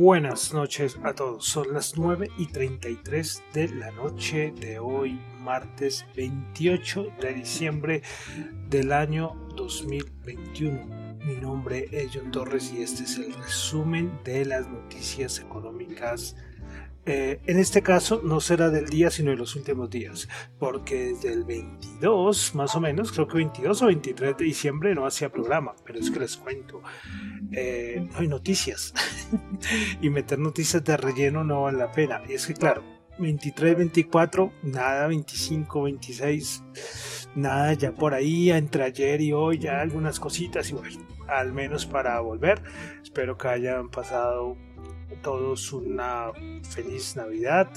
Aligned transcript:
Buenas 0.00 0.54
noches 0.54 0.96
a 1.02 1.12
todos. 1.12 1.44
Son 1.44 1.72
las 1.74 1.98
9 1.98 2.30
y 2.38 2.46
33 2.46 3.42
de 3.52 3.68
la 3.70 3.90
noche 3.90 4.52
de 4.52 4.78
hoy, 4.78 5.20
martes 5.40 6.06
28 6.14 7.14
de 7.20 7.34
diciembre 7.34 8.02
del 8.70 8.92
año 8.92 9.34
2021. 9.56 11.16
Mi 11.24 11.34
nombre 11.34 11.88
es 11.90 12.12
John 12.14 12.30
Torres 12.30 12.72
y 12.72 12.82
este 12.82 13.02
es 13.02 13.18
el 13.18 13.34
resumen 13.34 14.20
de 14.22 14.44
las 14.44 14.68
noticias 14.68 15.40
económicas 15.40 16.36
eh, 17.10 17.40
en 17.46 17.58
este 17.58 17.80
caso 17.80 18.20
no 18.22 18.38
será 18.38 18.68
del 18.68 18.84
día, 18.84 19.10
sino 19.10 19.30
de 19.30 19.38
los 19.38 19.56
últimos 19.56 19.88
días, 19.88 20.28
porque 20.58 21.14
desde 21.14 21.32
el 21.32 21.44
22, 21.44 22.54
más 22.54 22.76
o 22.76 22.80
menos, 22.80 23.12
creo 23.12 23.26
que 23.26 23.38
22 23.38 23.80
o 23.80 23.86
23 23.86 24.36
de 24.36 24.44
diciembre 24.44 24.94
no 24.94 25.06
hacía 25.06 25.32
programa, 25.32 25.74
pero 25.86 25.98
es 25.98 26.10
que 26.10 26.20
les 26.20 26.36
cuento, 26.36 26.82
eh, 27.50 28.06
no 28.12 28.18
hay 28.18 28.28
noticias. 28.28 28.92
y 30.02 30.10
meter 30.10 30.38
noticias 30.38 30.84
de 30.84 30.98
relleno 30.98 31.44
no 31.44 31.62
vale 31.62 31.78
la 31.78 31.90
pena. 31.92 32.20
Y 32.28 32.34
es 32.34 32.46
que, 32.46 32.52
claro, 32.52 32.84
23, 33.18 33.78
24, 33.78 34.52
nada, 34.64 35.06
25, 35.06 35.84
26, 35.84 36.62
nada 37.36 37.72
ya 37.72 37.92
por 37.92 38.12
ahí, 38.12 38.50
entre 38.50 38.84
ayer 38.84 39.22
y 39.22 39.32
hoy, 39.32 39.58
ya 39.58 39.80
algunas 39.80 40.20
cositas, 40.20 40.68
y 40.68 40.74
bueno, 40.74 41.06
al 41.26 41.54
menos 41.54 41.86
para 41.86 42.20
volver. 42.20 42.60
Espero 43.02 43.38
que 43.38 43.48
hayan 43.48 43.88
pasado 43.88 44.58
todos 45.16 45.72
una 45.72 46.32
feliz 46.62 47.16
Navidad, 47.16 47.70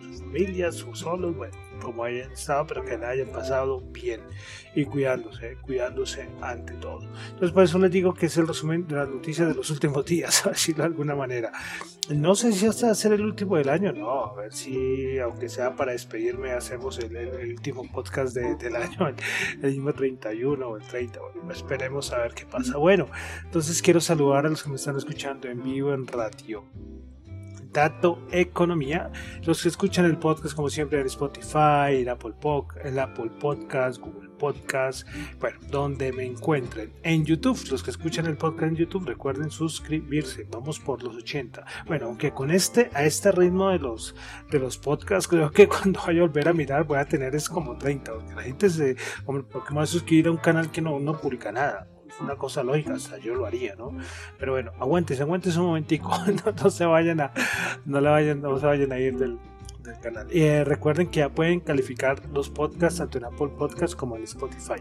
sus 0.00 0.20
familias, 0.20 0.76
sus 0.76 1.00
solos, 1.00 1.36
bueno, 1.36 1.54
como 1.80 2.04
hayan 2.04 2.30
estado, 2.32 2.66
pero 2.66 2.84
que 2.84 2.96
la 2.96 3.10
hayan 3.10 3.28
pasado 3.28 3.80
bien 3.80 4.20
y 4.74 4.84
cuidándose, 4.84 5.56
cuidándose 5.62 6.28
ante 6.40 6.74
todo. 6.74 7.02
Entonces, 7.02 7.50
por 7.50 7.64
eso 7.64 7.78
les 7.78 7.90
digo 7.90 8.14
que 8.14 8.26
es 8.26 8.36
el 8.36 8.46
resumen 8.46 8.86
de 8.86 8.96
las 8.96 9.08
noticias 9.08 9.48
de 9.48 9.54
los 9.54 9.70
últimos 9.70 10.04
días, 10.06 10.46
a 10.46 10.50
decirlo 10.50 10.84
de 10.84 10.88
alguna 10.88 11.14
manera. 11.14 11.52
No 12.08 12.34
sé 12.34 12.52
si 12.52 12.66
hasta 12.66 12.94
ser 12.94 13.12
el 13.12 13.22
último 13.22 13.56
del 13.56 13.68
año, 13.68 13.92
no, 13.92 14.24
a 14.26 14.34
ver 14.34 14.52
si, 14.52 15.18
aunque 15.18 15.48
sea 15.48 15.76
para 15.76 15.92
despedirme, 15.92 16.50
hacemos 16.52 16.98
el, 16.98 17.16
último 17.50 17.88
podcast 17.90 18.34
del 18.34 18.76
año, 18.76 19.08
el, 19.08 19.14
el, 19.62 19.70
mismo 19.72 19.92
31 19.92 20.66
o 20.66 20.76
el 20.76 20.82
30, 20.82 21.20
bueno, 21.20 21.52
esperemos 21.52 22.12
a 22.12 22.18
ver 22.18 22.34
qué 22.34 22.46
pasa. 22.46 22.76
Bueno, 22.78 23.06
entonces 23.44 23.80
quiero 23.80 24.00
saludar 24.00 24.46
a 24.46 24.48
los 24.48 24.62
que 24.62 24.70
me 24.70 24.76
están 24.76 24.96
escuchando 24.96 25.48
en 25.48 25.62
vivo 25.62 25.94
en 25.94 26.06
radio 26.06 26.64
Dato 27.72 28.18
Economía. 28.32 29.10
Los 29.44 29.62
que 29.62 29.68
escuchan 29.68 30.04
el 30.04 30.18
podcast, 30.18 30.54
como 30.54 30.70
siempre, 30.70 31.00
en 31.00 31.06
Spotify, 31.06 32.02
en 32.02 32.08
Apple, 32.08 32.32
Podcast, 33.38 34.00
Google 34.00 34.30
Podcast, 34.38 35.06
bueno, 35.38 35.58
donde 35.70 36.12
me 36.12 36.24
encuentren. 36.24 36.92
En 37.02 37.24
YouTube, 37.24 37.60
los 37.70 37.82
que 37.82 37.90
escuchan 37.90 38.26
el 38.26 38.36
podcast 38.36 38.72
en 38.72 38.76
YouTube, 38.76 39.06
recuerden 39.06 39.50
suscribirse. 39.50 40.46
Vamos 40.50 40.80
por 40.80 41.02
los 41.02 41.14
80. 41.16 41.64
Bueno, 41.86 42.06
aunque 42.06 42.32
con 42.32 42.50
este, 42.50 42.90
a 42.94 43.04
este 43.04 43.32
ritmo 43.32 43.68
de 43.70 43.78
los, 43.78 44.14
de 44.50 44.58
los 44.58 44.78
podcasts, 44.78 45.28
creo 45.28 45.50
que 45.50 45.68
cuando 45.68 46.00
vaya 46.06 46.20
a 46.20 46.26
volver 46.26 46.48
a 46.48 46.52
mirar 46.52 46.84
voy 46.84 46.98
a 46.98 47.04
tener 47.04 47.34
es 47.34 47.48
como 47.48 47.76
30. 47.76 48.12
Porque 48.12 48.34
la 48.34 48.42
gente 48.42 48.70
se, 48.70 48.96
porque 49.24 49.70
me 49.70 49.76
va 49.76 49.82
a 49.82 49.86
suscribir 49.86 50.28
a 50.28 50.30
un 50.30 50.38
canal 50.38 50.70
que 50.70 50.80
no, 50.80 50.98
no 50.98 51.20
publica 51.20 51.52
nada 51.52 51.86
una 52.20 52.36
cosa 52.36 52.62
lógica, 52.62 52.94
hasta 52.94 53.18
yo 53.18 53.34
lo 53.34 53.46
haría, 53.46 53.74
¿no? 53.76 53.92
Pero 54.38 54.52
bueno, 54.52 54.72
aguantes, 54.78 55.20
aguantes 55.20 55.56
un 55.56 55.66
momentico, 55.66 56.10
no, 56.62 56.70
se 56.70 56.84
vayan 56.84 57.20
a, 57.20 57.32
no 57.84 58.00
no 58.00 58.58
se 58.58 58.66
vayan 58.66 58.92
a 58.92 58.98
ir 58.98 59.16
del, 59.16 59.38
canal. 60.02 60.28
Eh, 60.30 60.62
recuerden 60.64 61.08
que 61.08 61.20
ya 61.20 61.30
pueden 61.30 61.60
calificar 61.60 62.22
los 62.32 62.48
podcasts 62.48 62.98
tanto 62.98 63.18
en 63.18 63.24
Apple 63.24 63.48
Podcasts 63.58 63.96
como 63.96 64.16
en 64.16 64.24
Spotify. 64.24 64.80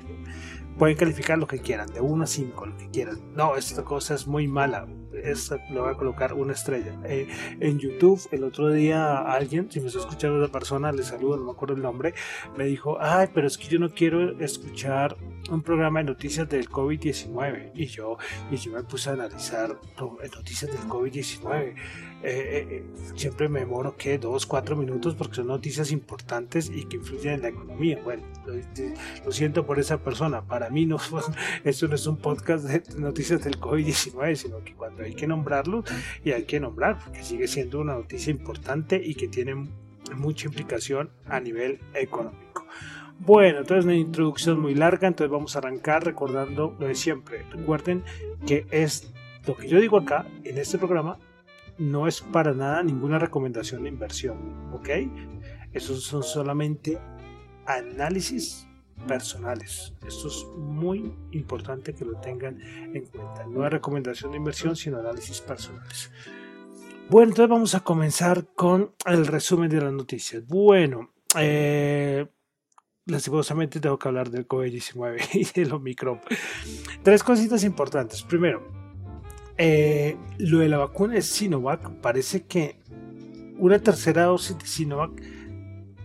Pueden 0.78 0.96
calificar 0.96 1.38
lo 1.38 1.48
que 1.48 1.60
quieran, 1.60 1.92
de 1.92 2.00
1 2.00 2.24
a 2.24 2.28
5, 2.28 2.66
lo 2.66 2.78
que 2.78 2.90
quieran. 2.90 3.20
No, 3.34 3.56
esta 3.56 3.84
cosa 3.84 4.14
es 4.14 4.28
muy 4.28 4.48
mala. 4.48 4.88
Esta 5.24 5.58
le 5.70 5.80
voy 5.80 5.92
a 5.92 5.96
colocar 5.96 6.34
una 6.34 6.54
estrella. 6.54 6.94
Eh, 7.06 7.28
en 7.60 7.80
YouTube, 7.80 8.22
el 8.32 8.44
otro 8.44 8.72
día 8.72 9.20
alguien, 9.20 9.72
si 9.72 9.80
me 9.80 9.88
está 9.88 10.00
escuchando 10.00 10.38
una 10.38 10.48
persona, 10.48 10.92
le 10.92 11.04
saludo, 11.04 11.38
no 11.38 11.46
me 11.46 11.52
acuerdo 11.52 11.76
el 11.76 11.82
nombre, 11.82 12.14
me 12.58 12.66
dijo, 12.66 12.98
ay, 13.00 13.28
pero 13.34 13.48
es 13.48 13.58
que 13.58 13.68
yo 13.68 13.80
no 13.80 13.90
quiero 13.90 14.40
escuchar 14.40 15.18
un 15.50 15.62
programa 15.62 16.00
de 16.00 16.06
noticias 16.06 16.48
del 16.50 16.70
COVID-19. 16.70 17.72
Y 17.76 17.86
yo, 17.88 18.18
y 18.52 18.58
yo 18.58 18.72
me 18.72 18.84
puse 18.84 19.10
a 19.10 19.14
analizar 19.14 19.78
noticias 20.36 20.72
del 20.72 20.90
COVID-19 20.90 21.76
eh, 22.22 22.68
eh, 22.70 22.84
siempre 23.16 23.48
me 23.48 23.62
demoro 23.62 23.96
que 23.96 24.18
dos, 24.18 24.46
cuatro 24.46 24.76
minutos 24.76 25.16
porque 25.16 25.36
son 25.36 25.48
noticias 25.48 25.90
importantes 25.92 26.70
y 26.70 26.84
que 26.84 26.98
influyen 26.98 27.36
en 27.36 27.42
la 27.44 27.48
economía. 27.48 28.02
Bueno, 28.04 28.24
lo, 29.26 29.32
siento 29.32 29.66
por 29.66 29.80
esa 29.80 30.00
persona. 30.00 30.42
Para 30.42 30.70
mí 30.70 30.86
no, 30.86 30.98
esto 31.64 31.88
no 31.88 31.96
es 31.96 32.06
un 32.08 32.18
podcast 32.18 32.66
de 32.66 32.84
noticias 33.00 33.44
del 33.44 33.58
COVID-19, 33.60 34.36
sino 34.36 34.62
que 34.64 34.76
cuando 34.76 35.04
hay 35.10 35.16
que 35.16 35.28
nombrarlo 35.28 35.84
y 36.24 36.32
hay 36.32 36.44
que 36.44 36.60
nombrar, 36.60 37.00
porque 37.04 37.24
sigue 37.24 37.48
siendo 37.48 37.80
una 37.80 37.94
noticia 37.94 38.32
importante 38.32 39.02
y 39.04 39.16
que 39.16 39.28
tiene 39.28 39.68
mucha 40.16 40.48
implicación 40.48 41.12
a 41.26 41.40
nivel 41.40 41.80
económico. 41.94 42.66
Bueno, 43.20 43.60
entonces 43.60 43.84
una 43.84 43.96
introducción 43.96 44.60
muy 44.62 44.76
larga, 44.76 45.08
entonces 45.08 45.32
vamos 45.32 45.56
a 45.56 45.60
arrancar 45.60 46.06
recordando 46.06 46.76
lo 46.80 46.88
de 46.88 46.96
siempre. 46.96 47.44
Recuerden 47.52 48.04
que 48.48 48.66
es 48.72 49.12
lo 49.46 49.58
que 49.58 49.68
yo 49.68 49.80
digo 49.80 49.98
acá 49.98 50.26
en 50.44 50.58
este 50.58 50.78
programa 50.78 51.18
no 51.78 52.08
es 52.08 52.22
para 52.22 52.54
nada 52.54 52.84
ninguna 52.84 53.20
recomendación 53.20 53.84
de 53.84 53.90
inversión, 53.90 54.38
¿ok? 54.74 54.90
Esos 55.74 56.04
son 56.04 56.24
solamente 56.24 56.98
análisis 57.66 58.69
personales. 59.08 59.94
Esto 60.08 60.28
es 60.28 60.46
muy 60.58 61.14
importante 61.32 61.94
que 61.94 62.06
lo 62.06 62.20
tengan 62.20 62.60
en 62.62 63.06
cuenta. 63.06 63.46
No 63.48 63.66
es 63.66 63.72
recomendación 63.72 64.32
de 64.32 64.38
inversión, 64.38 64.76
sino 64.76 65.00
análisis 65.00 65.42
personales. 65.42 66.12
Bueno, 67.10 67.30
entonces 67.30 67.50
vamos 67.50 67.76
a 67.76 67.80
comenzar 67.80 68.46
con 68.54 68.94
el 69.06 69.26
resumen 69.26 69.70
de 69.70 69.82
las 69.82 69.94
noticias. 69.94 70.46
Bueno, 70.46 71.12
eh, 71.38 72.28
lastimosamente 73.06 73.80
tengo 73.80 73.98
que 73.98 74.08
hablar 74.08 74.30
del 74.30 74.48
COVID-19 74.48 75.30
y 75.34 75.60
del 75.60 75.74
Omicron. 75.74 76.22
Tres 77.02 77.24
cositas 77.24 77.64
importantes. 77.64 78.22
Primero, 78.24 78.68
eh, 79.58 80.18
lo 80.38 80.60
de 80.60 80.70
la 80.70 80.78
vacuna 80.78 81.16
de 81.16 81.22
Sinovac 81.22 81.90
parece 82.02 82.46
que 82.46 82.80
una 83.58 83.80
tercera 83.80 84.24
dosis 84.24 84.58
de 84.58 84.66
Sinovac 84.66 85.12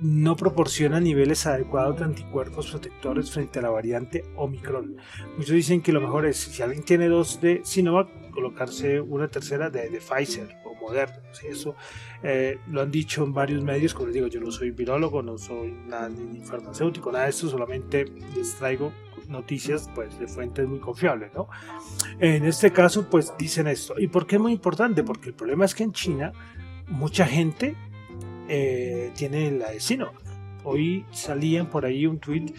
no 0.05 0.37
proporciona 0.37 1.01
niveles 1.01 1.47
adecuados 1.47 1.99
de 1.99 2.05
anticuerpos 2.05 2.71
protectores 2.71 3.31
frente 3.31 3.59
a 3.59 3.63
la 3.63 3.71
variante 3.71 4.23
Omicron. 4.37 4.99
Muchos 5.39 5.55
dicen 5.55 5.81
que 5.81 5.93
lo 5.93 6.01
mejor 6.03 6.27
es, 6.27 6.37
si 6.37 6.63
alguien 6.63 6.85
tiene 6.85 7.09
dos 7.09 7.41
de 7.41 7.63
Sinovac, 7.65 8.31
colocarse 8.31 9.01
una 9.01 9.29
tercera 9.29 9.71
de, 9.71 9.89
Pfizer 10.01 10.57
o 10.67 10.75
Moderna. 10.75 11.23
Eso 11.49 11.75
eh, 12.23 12.59
lo 12.71 12.83
han 12.83 12.91
dicho 12.91 13.25
en 13.25 13.33
varios 13.33 13.65
medios, 13.65 13.95
como 13.95 14.09
les 14.09 14.15
digo, 14.17 14.27
yo 14.27 14.41
no 14.41 14.51
soy 14.51 14.73
virólogo, 14.73 15.23
no 15.23 15.39
soy 15.39 15.73
nada, 15.87 16.11
ni 16.11 16.43
farmacéutico, 16.43 17.11
nada 17.11 17.25
de 17.25 17.31
esto, 17.31 17.49
solamente 17.49 18.05
les 18.37 18.55
traigo 18.57 18.93
noticias 19.27 19.89
pues 19.95 20.19
de 20.19 20.29
fuentes 20.29 20.69
muy 20.69 20.81
confiables, 20.81 21.33
¿no? 21.33 21.49
En 22.21 22.45
este 22.45 22.71
caso 22.73 23.09
pues 23.09 23.33
dicen 23.39 23.69
esto. 23.69 23.95
¿Y 23.99 24.09
por 24.09 24.27
qué 24.27 24.37
es 24.37 24.43
muy 24.43 24.53
importante? 24.53 25.03
Porque 25.03 25.31
el 25.31 25.35
problema 25.35 25.65
es 25.65 25.75
que 25.75 25.83
en 25.83 25.93
China 25.93 26.33
mucha 26.89 27.25
gente 27.25 27.75
eh, 28.49 29.11
tiene 29.15 29.51
la 29.53 29.71
de 29.71 29.81
Sinovac. 29.81 30.15
Hoy 30.65 31.05
salían 31.13 31.69
por 31.69 31.85
ahí 31.85 32.07
un 32.07 32.19
tweet, 32.19 32.55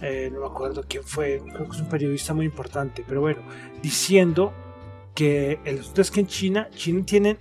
eh, 0.00 0.30
no 0.32 0.40
me 0.40 0.46
acuerdo 0.46 0.84
quién 0.88 1.02
fue, 1.02 1.40
creo 1.52 1.68
que 1.68 1.76
es 1.76 1.82
un 1.82 1.88
periodista 1.88 2.34
muy 2.34 2.46
importante, 2.46 3.04
pero 3.06 3.20
bueno, 3.20 3.42
diciendo 3.82 4.52
que 5.14 5.58
el 5.64 5.80
es 5.96 6.10
que 6.10 6.20
en 6.20 6.26
China, 6.26 6.68
China 6.70 7.04
tienen 7.04 7.38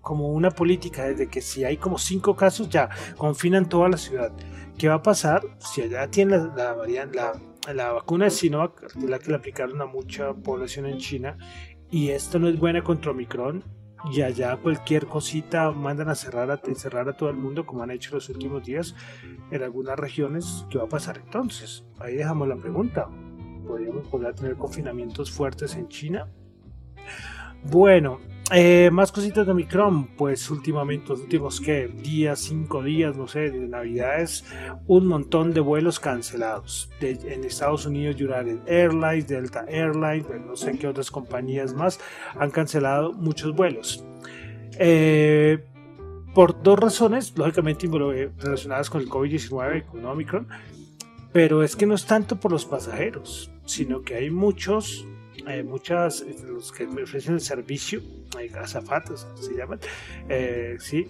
como 0.00 0.28
una 0.28 0.50
política 0.50 1.04
desde 1.04 1.28
que 1.28 1.40
si 1.40 1.64
hay 1.64 1.76
como 1.78 1.98
cinco 1.98 2.36
casos 2.36 2.68
ya 2.68 2.90
confinan 3.16 3.68
toda 3.68 3.88
la 3.88 3.96
ciudad. 3.96 4.32
¿Qué 4.76 4.88
va 4.88 4.94
a 4.94 5.02
pasar 5.02 5.42
si 5.58 5.82
allá 5.82 6.10
tienen 6.10 6.48
la, 6.56 6.76
la, 6.76 7.06
la, 7.06 7.72
la 7.72 7.92
vacuna 7.92 8.26
de 8.26 8.30
Sinovac, 8.30 8.94
la 8.96 9.18
que 9.18 9.30
le 9.30 9.36
aplicaron 9.36 9.80
a 9.80 9.86
mucha 9.86 10.34
población 10.34 10.86
en 10.86 10.98
China, 10.98 11.38
y 11.90 12.10
esto 12.10 12.38
no 12.38 12.48
es 12.48 12.58
buena 12.58 12.82
contra 12.82 13.12
Omicron 13.12 13.64
y 14.12 14.22
allá 14.22 14.56
cualquier 14.56 15.06
cosita 15.06 15.70
mandan 15.70 16.08
a 16.08 16.14
cerrar 16.14 16.50
a, 16.50 16.60
cerrar 16.74 17.08
a 17.08 17.16
todo 17.16 17.30
el 17.30 17.36
mundo 17.36 17.64
como 17.64 17.82
han 17.82 17.90
hecho 17.90 18.14
los 18.14 18.28
últimos 18.28 18.64
días 18.64 18.94
en 19.50 19.62
algunas 19.62 19.98
regiones, 19.98 20.66
¿qué 20.70 20.78
va 20.78 20.84
a 20.84 20.88
pasar 20.88 21.18
entonces? 21.18 21.84
Ahí 21.98 22.14
dejamos 22.16 22.48
la 22.48 22.56
pregunta. 22.56 23.08
¿Podríamos 23.66 24.10
volver 24.10 24.28
a 24.28 24.34
tener 24.34 24.56
confinamientos 24.56 25.30
fuertes 25.30 25.74
en 25.74 25.88
China? 25.88 26.28
Bueno, 27.64 28.20
eh, 28.52 28.90
más 28.92 29.10
cositas 29.10 29.46
de 29.46 29.52
Omicron, 29.52 30.06
pues 30.16 30.50
últimamente, 30.50 31.08
los 31.08 31.20
últimos 31.20 31.62
que 31.62 31.88
días, 31.88 32.40
cinco 32.40 32.82
días, 32.82 33.16
no 33.16 33.26
sé, 33.26 33.50
de 33.50 33.66
Navidades, 33.66 34.44
un 34.86 35.06
montón 35.06 35.54
de 35.54 35.60
vuelos 35.60 35.98
cancelados. 35.98 36.90
en 37.00 37.42
Estados 37.44 37.86
Unidos, 37.86 38.16
United 38.20 38.58
Airlines, 38.66 39.28
Delta 39.28 39.64
Airlines, 39.66 40.26
pues, 40.26 40.40
no 40.42 40.56
sé 40.56 40.78
qué 40.78 40.86
otras 40.86 41.10
compañías 41.10 41.72
más 41.72 41.98
han 42.38 42.50
cancelado 42.50 43.14
muchos 43.14 43.54
vuelos. 43.56 44.04
Eh, 44.78 45.64
por 46.34 46.62
dos 46.62 46.78
razones, 46.78 47.32
lógicamente 47.38 47.88
relacionadas 48.38 48.90
con 48.90 49.00
el 49.00 49.08
COVID-19 49.08 49.78
y 49.78 49.82
con 49.82 50.04
Omicron, 50.04 50.48
pero 51.32 51.62
es 51.62 51.76
que 51.76 51.86
no 51.86 51.94
es 51.94 52.04
tanto 52.04 52.36
por 52.36 52.52
los 52.52 52.66
pasajeros, 52.66 53.50
sino 53.64 54.02
que 54.02 54.16
hay 54.16 54.30
muchos 54.30 55.06
hay 55.46 55.62
muchas, 55.62 56.22
eh, 56.22 56.36
los 56.46 56.72
que 56.72 56.86
me 56.86 57.02
ofrecen 57.02 57.34
el 57.34 57.40
servicio, 57.40 58.00
hay 58.36 58.48
azafatas, 58.48 59.26
se 59.40 59.54
llaman, 59.54 59.78
eh, 60.28 60.76
sí, 60.78 61.06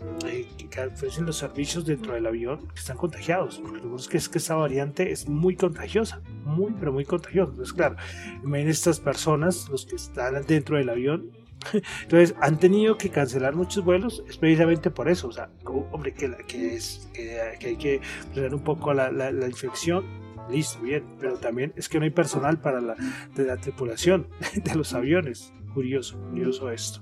que 0.71 0.81
ofrecen 0.81 1.27
los 1.27 1.37
servicios 1.37 1.85
dentro 1.87 2.15
del 2.15 2.27
avión 2.27 2.69
que 2.69 2.81
están 2.81 2.97
contagiados, 2.97 3.59
porque 3.59 3.87
lo 3.87 3.97
que 3.97 4.17
es 4.17 4.29
que 4.29 4.39
esta 4.39 4.55
variante 4.55 5.11
es 5.11 5.29
muy 5.29 5.57
contagiosa, 5.57 6.21
muy, 6.45 6.73
pero 6.79 6.93
muy 6.93 7.05
contagiosa. 7.05 7.51
Entonces, 7.51 7.73
claro, 7.73 7.97
imaginen 8.43 8.71
estas 8.71 9.01
personas, 9.01 9.69
los 9.69 9.87
que 9.87 9.97
están 9.97 10.43
dentro 10.47 10.77
del 10.77 10.89
avión, 10.89 11.31
entonces 12.03 12.35
han 12.41 12.59
tenido 12.59 12.99
que 12.99 13.09
cancelar 13.09 13.55
muchos 13.55 13.85
vuelos 13.85 14.23
es 14.29 14.37
precisamente 14.37 14.91
por 14.91 15.09
eso. 15.09 15.29
O 15.29 15.33
sea, 15.33 15.49
hombre, 15.93 16.13
que, 16.13 16.31
que, 16.47 16.75
es, 16.75 17.09
que, 17.15 17.41
hay 17.41 17.77
que 17.77 18.01
frenar 18.33 18.55
un 18.55 18.63
poco 18.63 18.93
la, 18.93 19.11
la 19.11 19.47
infección 19.47 20.24
listo, 20.51 20.81
bien, 20.81 21.05
pero 21.19 21.37
también 21.37 21.73
es 21.77 21.89
que 21.89 21.99
no 21.99 22.05
hay 22.05 22.11
personal 22.11 22.59
para 22.61 22.81
la, 22.81 22.97
de 23.35 23.45
la 23.45 23.57
tripulación 23.57 24.29
de 24.55 24.75
los 24.75 24.95
aviones. 24.95 25.53
Curioso, 25.73 26.19
curioso 26.31 26.71
esto. 26.71 27.01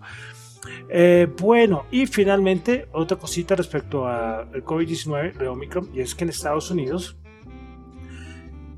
Eh, 0.89 1.29
bueno, 1.41 1.87
y 1.91 2.07
finalmente 2.07 2.89
otra 2.93 3.19
cosita 3.19 3.57
respecto 3.57 4.07
al 4.07 4.65
COVID-19 4.65 5.35
de 5.35 5.49
Omicron, 5.49 5.91
y 5.93 6.01
es 6.01 6.15
que 6.15 6.25
en 6.25 6.31
Estados 6.31 6.71
Unidos, 6.71 7.17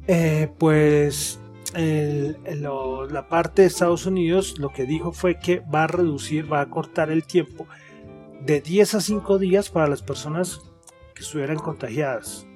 eh, 0.06 0.50
pues 0.58 1.40
la 1.74 3.26
parte 3.28 3.62
de 3.62 3.68
Estados 3.68 4.06
Unidos 4.06 4.58
lo 4.58 4.70
que 4.70 4.86
dijo 4.86 5.12
fue 5.12 5.38
que 5.38 5.60
va 5.60 5.84
a 5.84 5.86
reducir, 5.88 6.50
va 6.50 6.60
a 6.60 6.70
cortar 6.70 7.10
el 7.10 7.24
tiempo 7.24 7.66
de 8.40 8.60
10 8.60 8.94
a 8.94 9.00
5 9.00 9.38
días 9.38 9.70
para 9.70 9.88
las 9.88 10.02
personas 10.02 10.60
que 11.14 11.22
estuvieran 11.22 11.56
contagiadas 11.56 12.46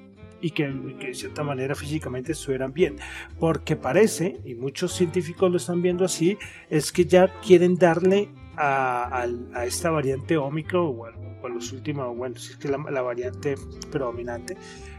y 0.41 0.51
que, 0.51 0.67
de 0.67 1.13
cierta 1.13 1.43
manera 1.43 1.75
físicamente 1.75 2.31
estuvieran 2.33 2.73
bien. 2.73 2.97
Porque 3.39 3.75
parece, 3.75 4.39
y 4.45 4.55
muchos 4.55 4.93
científicos 4.93 5.51
lo 5.51 5.57
están 5.57 5.81
viendo 5.81 6.05
así, 6.05 6.37
es 6.69 6.91
que 6.91 7.05
ya 7.05 7.27
quieren 7.41 7.75
darle 7.75 8.29
a, 8.57 9.27
esta 9.65 9.89
variante 9.89 10.37
Omicron, 10.37 10.95
bueno, 10.97 11.17
con 11.41 11.53
los 11.53 11.71
últimos, 11.71 12.15
bueno, 12.17 12.37
si 12.37 12.51
es 12.51 12.57
que 12.57 12.67
la, 12.67 12.77
la 12.89 13.01
variante 13.01 13.55
predominante, 13.89 14.57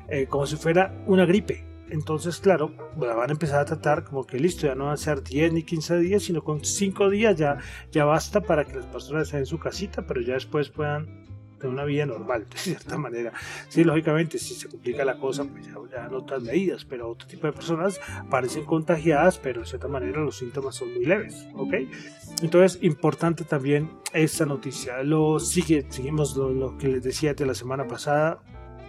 eh, 0.08 0.26
como 0.26 0.46
si 0.46 0.56
fuera 0.56 1.02
una 1.06 1.26
gripe. 1.26 1.70
Entonces, 1.90 2.38
claro, 2.38 2.72
la 3.00 3.14
van 3.14 3.30
a 3.30 3.32
empezar 3.32 3.60
a 3.60 3.64
tratar 3.64 4.04
como 4.04 4.24
que 4.24 4.38
listo, 4.38 4.66
ya 4.66 4.76
no 4.76 4.84
van 4.84 4.94
a 4.94 4.96
ser 4.96 5.22
10 5.22 5.52
ni 5.52 5.64
15 5.64 5.98
días, 5.98 6.22
sino 6.22 6.42
con 6.42 6.64
5 6.64 7.10
días 7.10 7.36
ya, 7.36 7.58
ya 7.90 8.04
basta 8.04 8.40
para 8.40 8.64
que 8.64 8.76
las 8.76 8.86
personas 8.86 9.24
estén 9.24 9.40
en 9.40 9.46
su 9.46 9.58
casita, 9.58 10.06
pero 10.06 10.20
ya 10.20 10.34
después 10.34 10.70
puedan 10.70 11.29
de 11.60 11.68
una 11.68 11.84
vida 11.84 12.06
normal, 12.06 12.46
de 12.50 12.56
cierta 12.56 12.98
manera. 12.98 13.32
Sí, 13.68 13.84
lógicamente, 13.84 14.38
si 14.38 14.54
se 14.54 14.68
complica 14.68 15.04
la 15.04 15.18
cosa, 15.18 15.44
pues 15.44 15.66
ya, 15.66 15.74
ya 15.90 16.08
otras 16.16 16.42
medidas, 16.42 16.84
pero 16.84 17.10
otro 17.10 17.28
tipo 17.28 17.46
de 17.46 17.52
personas 17.52 18.00
parecen 18.30 18.64
contagiadas, 18.64 19.38
pero 19.38 19.60
de 19.60 19.66
cierta 19.66 19.88
manera 19.88 20.20
los 20.20 20.38
síntomas 20.38 20.74
son 20.74 20.92
muy 20.94 21.04
leves, 21.04 21.46
¿ok? 21.54 21.74
Entonces, 22.42 22.82
importante 22.82 23.44
también 23.44 23.90
esta 24.12 24.46
noticia. 24.46 25.02
Lo 25.02 25.38
sigue, 25.38 25.86
seguimos 25.88 26.36
lo, 26.36 26.50
lo 26.50 26.78
que 26.78 26.88
les 26.88 27.02
decía 27.02 27.34
de 27.34 27.46
la 27.46 27.54
semana 27.54 27.86
pasada, 27.86 28.42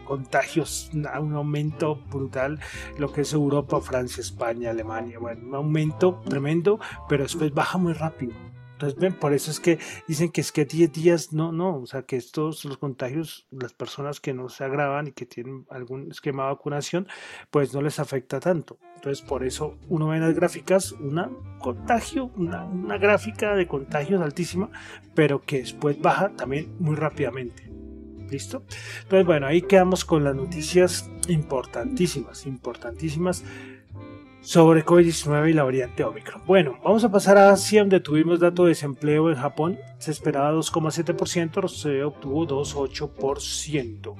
contagios, 0.06 0.90
un 0.94 1.06
aumento 1.36 1.96
brutal, 2.12 2.60
lo 2.98 3.14
que 3.14 3.22
es 3.22 3.34
Europa, 3.34 3.80
Francia, 3.80 4.20
España, 4.22 4.72
Alemania, 4.72 5.20
bueno, 5.20 5.48
un 5.48 5.56
aumento 5.56 6.22
tremendo, 6.28 6.80
pero 7.08 7.24
después 7.24 7.54
baja 7.54 7.78
muy 7.78 7.94
rápido. 7.94 8.34
Entonces, 8.82 9.00
ven, 9.00 9.14
por 9.14 9.32
eso 9.32 9.52
es 9.52 9.60
que 9.60 9.78
dicen 10.08 10.32
que 10.32 10.42
es 10.42 10.52
que 10.52 10.66
10 10.66 10.92
días, 10.92 11.34
no, 11.34 11.52
no, 11.52 11.78
o 11.78 11.86
sea, 11.86 12.02
que 12.02 12.16
estos, 12.16 12.66
los 12.66 12.80
contagios, 12.80 13.46
las 13.52 13.74
personas 13.74 14.20
que 14.20 14.34
no 14.34 14.50
se 14.50 14.64
agravan 14.64 15.06
y 15.06 15.12
que 15.12 15.28
tienen 15.28 15.68
algún 15.70 16.10
esquema 16.10 16.46
de 16.46 16.50
vacunación, 16.54 17.08
pues 17.52 17.76
no 17.76 17.84
les 17.84 18.00
afecta 18.00 18.40
tanto. 18.40 18.80
Entonces, 18.96 19.24
por 19.24 19.44
eso 19.44 19.78
uno 19.88 20.08
ve 20.08 20.16
en 20.16 20.24
las 20.24 20.34
gráficas 20.34 20.94
una 20.94 21.30
contagio, 21.60 22.32
una, 22.36 22.64
una 22.66 22.98
gráfica 22.98 23.54
de 23.54 23.68
contagios 23.68 24.20
altísima, 24.20 24.72
pero 25.14 25.44
que 25.44 25.60
después 25.60 26.02
baja 26.02 26.30
también 26.30 26.76
muy 26.80 26.96
rápidamente. 26.96 27.70
¿Listo? 28.32 28.64
Entonces, 29.04 29.28
bueno, 29.28 29.46
ahí 29.46 29.62
quedamos 29.62 30.06
con 30.06 30.24
las 30.24 30.34
noticias 30.34 31.08
importantísimas, 31.28 32.48
importantísimas 32.48 33.44
sobre 34.42 34.84
COVID-19 34.84 35.52
y 35.52 35.54
la 35.54 35.64
variante 35.64 36.04
Omicron. 36.04 36.42
Bueno, 36.46 36.78
vamos 36.84 37.04
a 37.04 37.12
pasar 37.12 37.38
a 37.38 37.52
Asia, 37.52 37.82
donde 37.82 38.00
tuvimos 38.00 38.40
dato 38.40 38.64
de 38.64 38.70
desempleo 38.70 39.30
en 39.30 39.38
Japón. 39.38 39.80
Se 40.00 40.12
esperaba 40.12 40.52
2,7%, 40.52 41.68
se 41.68 42.04
obtuvo 42.04 42.48
2,8%. 42.48 44.16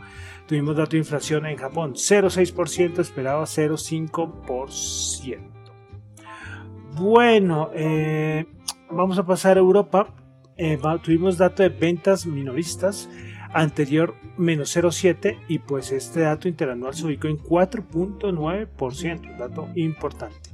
Tuvimos 0.48 0.76
dato 0.76 0.92
de 0.92 0.98
inflación 1.00 1.46
en 1.46 1.58
Japón, 1.58 1.94
0,6%, 1.96 3.00
esperaba 3.00 3.44
0,5%. 3.44 5.40
Bueno, 6.94 7.70
eh, 7.74 8.46
vamos 8.90 9.18
a 9.18 9.26
pasar 9.26 9.58
a 9.58 9.62
Europa. 9.62 10.14
Eh, 10.58 10.78
tuvimos 11.02 11.38
dato 11.38 11.64
de 11.64 11.70
ventas 11.70 12.26
minoristas 12.26 13.10
anterior 13.54 14.16
menos 14.38 14.76
0,7 14.76 15.40
y 15.48 15.60
pues 15.60 15.92
este 15.92 16.22
dato 16.22 16.48
interanual 16.48 16.94
se 16.94 17.06
ubicó 17.06 17.28
en 17.28 17.38
4.9%, 17.38 19.38
dato 19.38 19.70
importante. 19.76 20.50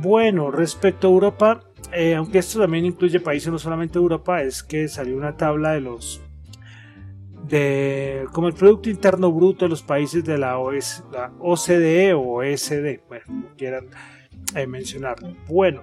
Bueno, 0.00 0.50
respecto 0.50 1.08
a 1.08 1.10
Europa, 1.10 1.64
eh, 1.92 2.14
aunque 2.14 2.38
esto 2.38 2.60
también 2.60 2.84
incluye 2.84 3.20
países 3.20 3.50
no 3.50 3.58
solamente 3.58 3.98
Europa, 3.98 4.42
es 4.42 4.62
que 4.62 4.88
salió 4.88 5.16
una 5.16 5.36
tabla 5.36 5.72
de 5.72 5.80
los 5.80 6.20
de 7.48 8.26
como 8.32 8.48
el 8.48 8.54
Producto 8.54 8.90
Interno 8.90 9.32
Bruto 9.32 9.64
de 9.64 9.70
los 9.70 9.82
países 9.82 10.22
de 10.22 10.36
la, 10.36 10.58
OCDE 10.58 12.12
o 12.12 12.40
OSD, 12.40 13.00
bueno, 13.08 13.24
como 13.26 13.48
quieran 13.56 13.86
eh, 14.54 14.66
mencionar. 14.66 15.16
Bueno, 15.48 15.82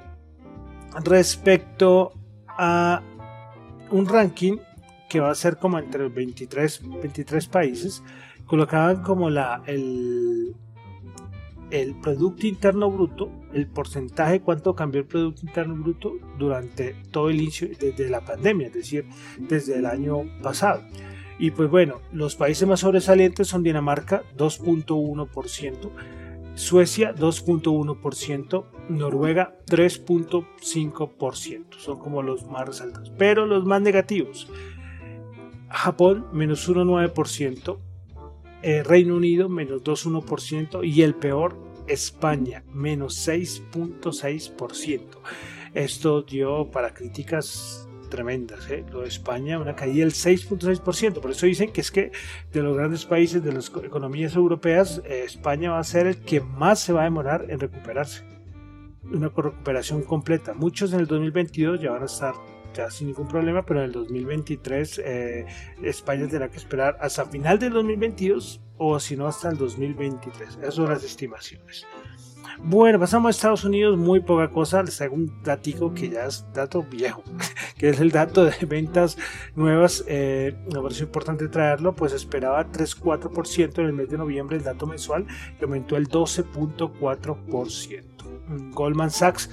respecto 1.04 2.14
a 2.48 3.02
un 3.90 4.08
ranking 4.08 4.58
que 5.10 5.20
va 5.20 5.32
a 5.32 5.36
ser 5.36 5.58
como 5.58 5.80
entre 5.80 6.10
23, 6.10 6.82
23 7.02 7.48
países, 7.48 8.04
colocaban 8.46 9.02
como 9.04 9.30
la, 9.30 9.64
el, 9.66 10.56
el 11.72 11.96
Producto 11.96 12.46
Interno 12.48 12.92
Bruto, 12.92 13.30
el 13.54 13.68
porcentaje, 13.68 14.42
cuánto 14.42 14.76
cambió 14.76 15.02
el 15.02 15.08
Producto 15.08 15.46
Interno 15.46 15.76
Bruto 15.76 16.14
durante 16.38 16.96
todo 17.12 17.30
el 17.30 17.42
inicio, 17.42 17.68
desde 17.80 18.10
la 18.10 18.22
pandemia, 18.22 18.68
es 18.68 18.74
decir, 18.74 19.06
desde 19.38 19.78
el 19.78 19.86
año 19.86 20.24
pasado. 20.42 20.84
Y 21.38 21.52
pues 21.52 21.70
bueno, 21.70 22.00
los 22.14 22.36
países 22.36 22.66
más 22.68 22.80
sobresalientes 22.80 23.48
son 23.48 23.62
Dinamarca, 23.64 24.24
2.1%, 24.38 25.92
Suecia 26.56 27.14
2.1%, 27.14 28.66
Noruega 28.88 29.58
3.5%, 29.68 31.78
son 31.78 32.00
como 32.00 32.24
los 32.24 32.46
más 32.46 32.66
resaltados. 32.66 33.12
Pero 33.18 33.46
los 33.46 33.66
más 33.66 33.82
negativos, 33.82 34.50
Japón 35.76 36.28
menos 36.32 36.70
1,9%, 36.70 37.80
eh, 38.62 38.84
Reino 38.84 39.16
Unido 39.16 39.50
menos 39.50 39.84
2,1% 39.84 40.84
y 40.84 41.02
el 41.02 41.16
peor 41.16 41.58
España 41.88 42.64
menos 42.74 43.28
6.6%. 43.28 45.02
Esto 45.74 46.22
dio 46.22 46.72
para 46.72 46.94
críticas 46.94 47.88
tremendas. 48.10 48.70
¿eh? 48.70 48.86
Lo 48.92 49.02
de 49.02 49.10
España, 49.10 49.60
una 49.60 49.76
caída 49.76 50.06
del 50.06 50.14
6.6%. 50.14 51.20
Por 51.20 51.32
eso 51.32 51.46
dicen 51.46 51.72
que 51.72 51.82
es 51.82 51.92
que 51.92 52.12
de 52.54 52.64
los 52.64 52.78
grandes 52.78 53.06
países, 53.06 53.44
de 53.44 53.52
las 53.52 53.70
economías 53.70 54.36
europeas, 54.36 55.02
eh, 55.06 55.24
España 55.26 55.72
va 55.72 55.80
a 55.80 55.84
ser 55.84 56.08
el 56.08 56.22
que 56.22 56.40
más 56.40 56.80
se 56.80 56.94
va 56.94 57.02
a 57.02 57.06
demorar 57.06 57.46
en 57.50 57.60
recuperarse. 57.60 58.24
Una 59.04 59.28
recuperación 59.28 60.02
completa. 60.04 60.54
Muchos 60.54 60.94
en 60.94 61.02
el 61.02 61.08
2022 61.08 61.82
ya 61.82 61.92
van 61.92 62.04
a 62.04 62.06
estar 62.06 62.34
sin 62.90 63.08
ningún 63.08 63.28
problema, 63.28 63.66
pero 63.66 63.80
en 63.80 63.86
el 63.86 63.92
2023 63.92 65.02
eh, 65.04 65.46
España 65.84 66.28
tendrá 66.28 66.50
que 66.50 66.58
esperar 66.58 66.98
hasta 67.00 67.26
final 67.26 67.60
del 67.60 67.74
2022 67.74 68.62
o 68.78 69.00
si 69.00 69.16
no 69.16 69.28
hasta 69.28 69.50
el 69.50 69.58
2023. 69.58 70.60
Esas 70.62 70.76
son 70.76 70.90
las 70.90 71.04
estimaciones. 71.04 71.86
Bueno, 72.60 73.00
pasamos 73.00 73.28
a 73.28 73.32
Estados 73.32 73.64
Unidos, 73.66 73.98
muy 73.98 74.22
poca 74.22 74.50
cosa. 74.50 74.82
Les 74.82 74.98
traigo 74.98 75.16
un 75.16 75.44
dato 75.44 75.94
que 75.94 76.10
ya 76.10 76.26
es 76.26 76.46
dato 76.54 76.84
viejo, 76.84 77.22
que 77.78 77.90
es 77.90 78.00
el 78.00 78.12
dato 78.12 78.46
de 78.46 78.66
ventas 78.66 79.18
nuevas. 79.56 80.04
Eh, 80.08 80.56
me 80.74 80.82
pareció 80.82 81.06
importante 81.06 81.48
traerlo, 81.48 81.96
pues 81.96 82.14
esperaba 82.14 82.66
3,4% 82.72 83.80
en 83.80 83.86
el 83.86 83.94
mes 83.94 84.10
de 84.10 84.18
noviembre 84.18 84.58
el 84.58 84.64
dato 84.64 84.88
mensual 84.88 85.28
y 85.60 85.64
aumentó 85.64 85.98
el 85.98 86.08
12,4%. 86.08 88.04
Goldman 88.72 89.12
Sachs 89.12 89.50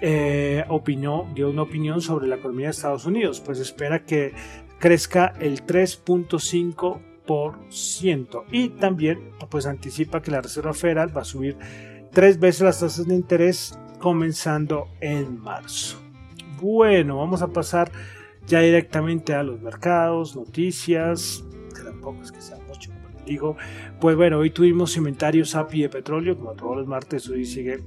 eh, 0.00 0.64
opinó, 0.68 1.28
dio 1.34 1.50
una 1.50 1.62
opinión 1.62 2.00
sobre 2.00 2.28
la 2.28 2.36
economía 2.36 2.66
de 2.66 2.72
Estados 2.72 3.06
Unidos, 3.06 3.40
pues 3.40 3.58
espera 3.58 4.04
que 4.04 4.34
crezca 4.78 5.34
el 5.40 5.66
3.5% 5.66 7.08
y 8.50 8.70
también 8.70 9.32
pues 9.50 9.66
anticipa 9.66 10.22
que 10.22 10.30
la 10.30 10.40
Reserva 10.40 10.72
Federal 10.72 11.14
va 11.16 11.22
a 11.22 11.24
subir 11.24 11.56
tres 12.12 12.38
veces 12.38 12.62
las 12.62 12.80
tasas 12.80 13.06
de 13.06 13.14
interés 13.14 13.78
comenzando 13.98 14.88
en 15.00 15.38
marzo. 15.38 15.98
Bueno, 16.60 17.18
vamos 17.18 17.42
a 17.42 17.48
pasar 17.48 17.90
ya 18.46 18.60
directamente 18.60 19.34
a 19.34 19.42
los 19.42 19.60
mercados, 19.60 20.34
noticias, 20.34 21.44
que 21.74 21.82
tampoco 21.82 22.22
es 22.22 22.32
que 22.32 22.40
sea 22.40 22.56
mucho, 22.66 22.90
digo, 23.26 23.56
pues 24.00 24.16
bueno, 24.16 24.38
hoy 24.38 24.50
tuvimos 24.50 24.96
inventarios 24.96 25.54
API 25.54 25.82
de 25.82 25.88
petróleo, 25.90 26.36
como 26.36 26.54
todos 26.54 26.78
los 26.78 26.86
martes, 26.86 27.28
hoy 27.28 27.44
sigue 27.44 27.82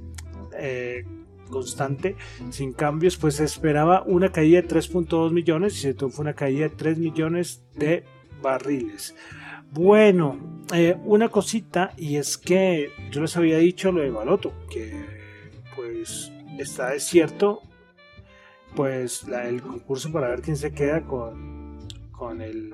eh, 0.57 1.03
constante, 1.51 2.15
sin 2.49 2.73
cambios, 2.73 3.17
pues 3.17 3.35
se 3.35 3.43
esperaba 3.43 4.01
una 4.07 4.31
caída 4.31 4.61
de 4.63 4.67
3.2 4.67 5.31
millones 5.31 5.75
y 5.75 5.81
se 5.81 5.93
tuvo 5.93 6.21
una 6.21 6.33
caída 6.33 6.69
de 6.69 6.75
3 6.75 6.97
millones 6.97 7.63
de 7.75 8.03
barriles. 8.41 9.15
Bueno, 9.71 10.37
eh, 10.73 10.97
una 11.05 11.29
cosita 11.29 11.93
y 11.95 12.17
es 12.17 12.37
que 12.37 12.91
yo 13.11 13.21
les 13.21 13.37
había 13.37 13.57
dicho 13.57 13.91
lo 13.91 14.01
de 14.01 14.09
Baloto, 14.09 14.51
que 14.69 14.91
pues 15.75 16.31
está 16.57 16.93
es 16.93 17.03
cierto, 17.03 17.61
pues 18.75 19.25
el 19.27 19.61
concurso 19.61 20.11
para 20.11 20.27
ver 20.27 20.41
quién 20.41 20.57
se 20.57 20.73
queda 20.73 21.03
con, 21.03 21.79
con 22.11 22.41
el 22.41 22.73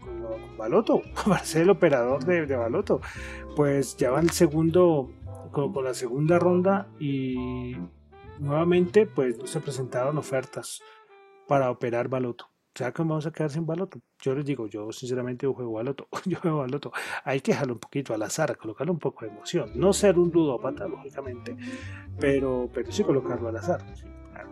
con, 0.00 0.56
Baloto, 0.56 1.02
para 1.24 1.44
ser 1.44 1.62
el 1.62 1.70
operador 1.70 2.24
de, 2.24 2.56
Baloto, 2.56 3.00
pues 3.54 3.96
ya 3.96 4.10
va 4.10 4.20
el 4.20 4.30
segundo 4.30 5.10
con 5.52 5.84
la 5.84 5.94
segunda 5.94 6.40
ronda 6.40 6.88
y 6.98 7.76
nuevamente 8.38 9.06
pues 9.06 9.36
se 9.44 9.60
presentaron 9.60 10.18
ofertas 10.18 10.80
para 11.46 11.70
operar 11.70 12.08
Baloto. 12.08 12.50
Sea 12.74 12.90
que 12.90 13.02
vamos 13.02 13.24
a 13.24 13.30
quedar 13.30 13.50
sin 13.50 13.66
baloto. 13.66 14.00
Yo 14.20 14.34
les 14.34 14.44
digo, 14.44 14.66
yo 14.66 14.90
sinceramente 14.90 15.46
juego 15.46 15.74
baloto. 15.74 16.08
Yo 16.24 16.40
juego 16.40 16.58
baloto. 16.58 16.92
Hay 17.22 17.40
que 17.40 17.52
dejarlo 17.52 17.74
un 17.74 17.78
poquito 17.78 18.12
al 18.14 18.22
azar, 18.22 18.56
colocarle 18.56 18.90
un 18.90 18.98
poco 18.98 19.24
de 19.24 19.30
emoción. 19.30 19.70
No 19.76 19.92
ser 19.92 20.18
un 20.18 20.32
ludópata, 20.32 20.88
lógicamente, 20.88 21.56
pero, 22.18 22.68
pero 22.74 22.90
sí 22.90 23.04
colocarlo 23.04 23.48
al 23.48 23.58
azar 23.58 23.84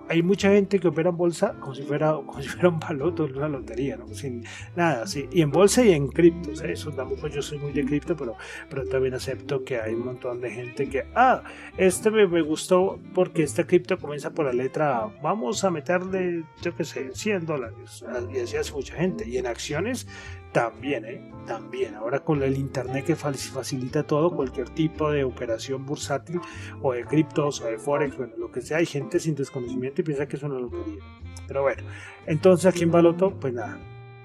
hay 0.09 0.23
mucha 0.23 0.51
gente 0.51 0.79
que 0.79 0.89
opera 0.89 1.11
en 1.11 1.17
bolsa 1.17 1.55
como 1.61 1.75
si 1.75 1.83
fuera, 1.83 2.13
como 2.13 2.41
si 2.43 2.49
fuera 2.49 2.69
un 2.69 2.79
baloto, 2.79 3.25
una 3.25 3.49
lotería, 3.49 3.97
¿no? 3.97 4.09
Sin 4.09 4.45
nada, 4.77 5.07
sí. 5.07 5.29
Y 5.33 5.43
en 5.43 5.51
bolsa 5.51 5.85
y 5.85 5.93
en 5.93 6.09
cripto, 6.09 6.51
eso 6.65 6.91
tampoco 6.93 7.29
yo 7.29 7.41
soy 7.41 7.59
muy 7.59 7.73
de 7.73 7.85
cripto, 7.85 8.17
pero, 8.17 8.37
pero 8.69 8.87
también 8.87 9.15
acepto 9.15 9.65
que 9.65 9.81
hay 9.81 9.95
un 9.95 10.05
montón 10.05 10.41
de 10.41 10.51
gente 10.51 10.89
que, 10.89 11.07
ah, 11.15 11.43
este 11.77 12.11
me, 12.11 12.27
me 12.27 12.43
gustó 12.43 12.99
porque 13.15 13.43
esta 13.43 13.65
cripto 13.65 13.99
comienza 13.99 14.31
por 14.31 14.47
la 14.47 14.53
letra 14.53 14.99
A, 14.99 15.07
vamos 15.23 15.65
a 15.65 15.71
meterle, 15.71 16.45
yo 16.61 16.75
qué 16.75 16.85
sé, 16.85 17.11
100 17.15 17.47
dólares. 17.47 18.05
Y 18.33 18.39
así 18.39 18.57
hace 18.57 18.73
mucha 18.73 18.95
gente. 18.95 19.29
Y 19.29 19.39
en 19.39 19.47
acciones 19.47 20.07
también, 20.53 21.05
¿eh? 21.05 21.21
También. 21.47 21.95
Ahora 21.95 22.21
con 22.21 22.43
el 22.43 22.57
Internet 22.57 23.07
que 23.07 23.17
facilita 23.17 24.03
todo, 24.05 24.31
cualquier 24.31 24.69
tipo 24.71 25.11
de 25.11 25.25
operación 25.25 25.85
bursátil 25.87 26.41
o 26.83 26.93
de 26.93 27.05
criptos 27.05 27.61
o 27.63 27.67
de 27.67 27.79
forex, 27.79 28.17
bueno, 28.17 28.42
que 28.53 28.61
sea, 28.61 28.79
hay 28.79 28.87
gente 28.87 29.19
sin 29.19 29.35
desconocimiento 29.35 30.01
y 30.01 30.05
piensa 30.05 30.29
que 30.29 30.37
es 30.37 30.43
una 30.43 30.59
lotería. 30.59 31.03
Pero 31.49 31.63
bueno, 31.63 31.83
entonces 32.27 32.67
aquí 32.67 32.85
en 32.85 32.91
Baloto, 32.91 33.31
pues 33.39 33.53
nada, 33.55 33.79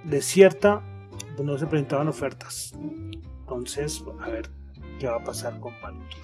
de 0.03 0.21
cierta, 0.21 0.81
pues 1.35 1.47
no 1.47 1.57
se 1.57 1.65
presentaban 1.65 2.07
ofertas. 2.07 2.73
Entonces, 3.41 4.03
a 4.21 4.29
ver 4.29 4.49
qué 4.99 5.07
va 5.07 5.17
a 5.17 5.23
pasar 5.23 5.59
con 5.59 5.73
Baloto. 5.81 6.17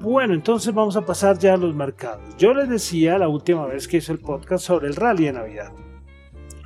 Bueno, 0.00 0.34
entonces 0.34 0.74
vamos 0.74 0.96
a 0.96 1.06
pasar 1.06 1.38
ya 1.38 1.54
a 1.54 1.56
los 1.56 1.74
mercados. 1.74 2.36
Yo 2.36 2.52
les 2.52 2.68
decía 2.68 3.18
la 3.18 3.28
última 3.28 3.66
vez 3.66 3.86
que 3.86 3.98
hice 3.98 4.12
el 4.12 4.18
podcast 4.18 4.64
sobre 4.64 4.88
el 4.88 4.96
rally 4.96 5.26
de 5.26 5.32
Navidad 5.34 5.72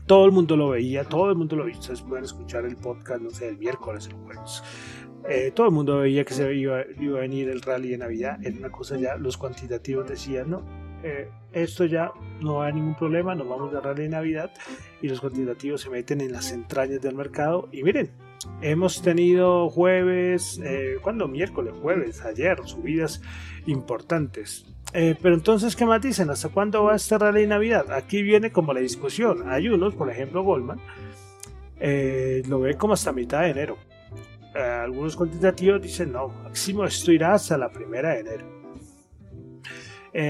todo 0.09 0.25
el 0.25 0.33
mundo 0.33 0.57
lo 0.57 0.71
veía, 0.71 1.05
todo 1.05 1.31
el 1.31 1.37
mundo 1.37 1.55
lo 1.55 1.67
veía. 1.67 1.79
Ustedes 1.79 2.01
pueden 2.01 2.25
escuchar 2.25 2.65
el 2.65 2.77
podcast, 2.77 3.21
no 3.21 3.31
sé, 3.31 3.51
el 3.51 3.59
miércoles, 3.59 4.07
el 4.07 4.15
jueves. 4.15 4.63
Eh, 5.29 5.53
todo 5.55 5.67
el 5.67 5.73
mundo 5.73 5.99
veía 5.99 6.25
que 6.25 6.35
se 6.35 6.55
iba, 6.55 6.81
a 6.81 7.21
venir 7.21 7.49
el 7.49 7.61
rally 7.61 7.91
de 7.91 7.99
Navidad. 7.99 8.39
Era 8.43 8.57
una 8.57 8.71
cosa 8.71 8.97
ya, 8.97 9.17
los 9.17 9.37
cuantitativos 9.37 10.09
decían, 10.09 10.51
no, 10.51 10.63
eh, 11.03 11.31
esto 11.53 11.85
ya 11.85 12.13
no 12.41 12.63
hay 12.63 12.73
ningún 12.73 12.95
problema, 12.95 13.35
nos 13.35 13.49
vamos 13.49 13.73
de 13.73 13.81
rally 13.81 14.05
de 14.05 14.09
Navidad. 14.09 14.51
Y 15.03 15.09
los 15.09 15.21
cuantitativos 15.21 15.83
se 15.83 15.91
meten 15.91 16.21
en 16.21 16.33
las 16.33 16.53
entrañas 16.53 17.01
del 17.01 17.15
mercado. 17.15 17.69
Y 17.73 17.83
miren, 17.83 18.11
hemos 18.63 19.03
tenido 19.03 19.69
jueves, 19.69 20.61
eh. 20.65 20.97
Miércoles, 21.29 21.75
jueves, 21.83 22.25
ayer, 22.25 22.59
subidas 22.65 23.21
importantes. 23.67 24.67
Eh, 24.95 25.15
pero 25.21 25.35
entonces, 25.35 25.77
¿qué 25.77 25.85
más 25.85 26.01
dicen? 26.01 26.31
¿Hasta 26.31 26.49
cuándo 26.49 26.85
va 26.85 26.95
a 26.95 26.97
estar 26.97 27.21
rally 27.21 27.43
de 27.43 27.49
Navidad? 27.49 27.93
Aquí 27.93 28.23
viene 28.23 28.51
como 28.51 28.73
la 28.73 28.81
discusión. 28.81 29.49
Hay 29.51 29.69
unos, 29.69 29.95
por 29.95 30.11
ejemplo, 30.11 30.43
Goldman, 30.43 30.81
lo 32.49 32.61
ve 32.61 32.77
como 32.77 32.95
hasta 32.95 33.13
mitad 33.13 33.43
de 33.43 33.51
enero. 33.51 33.88
Eh, 34.55 34.61
algunos 34.61 35.17
cuantitativos 35.17 35.81
dicen, 35.83 36.13
no, 36.13 36.29
máximo 36.29 36.85
esto 36.85 37.13
irá 37.13 37.35
hasta 37.35 37.57
la 37.57 37.71
primera 37.71 38.15
de 38.15 38.21
enero. 38.21 38.59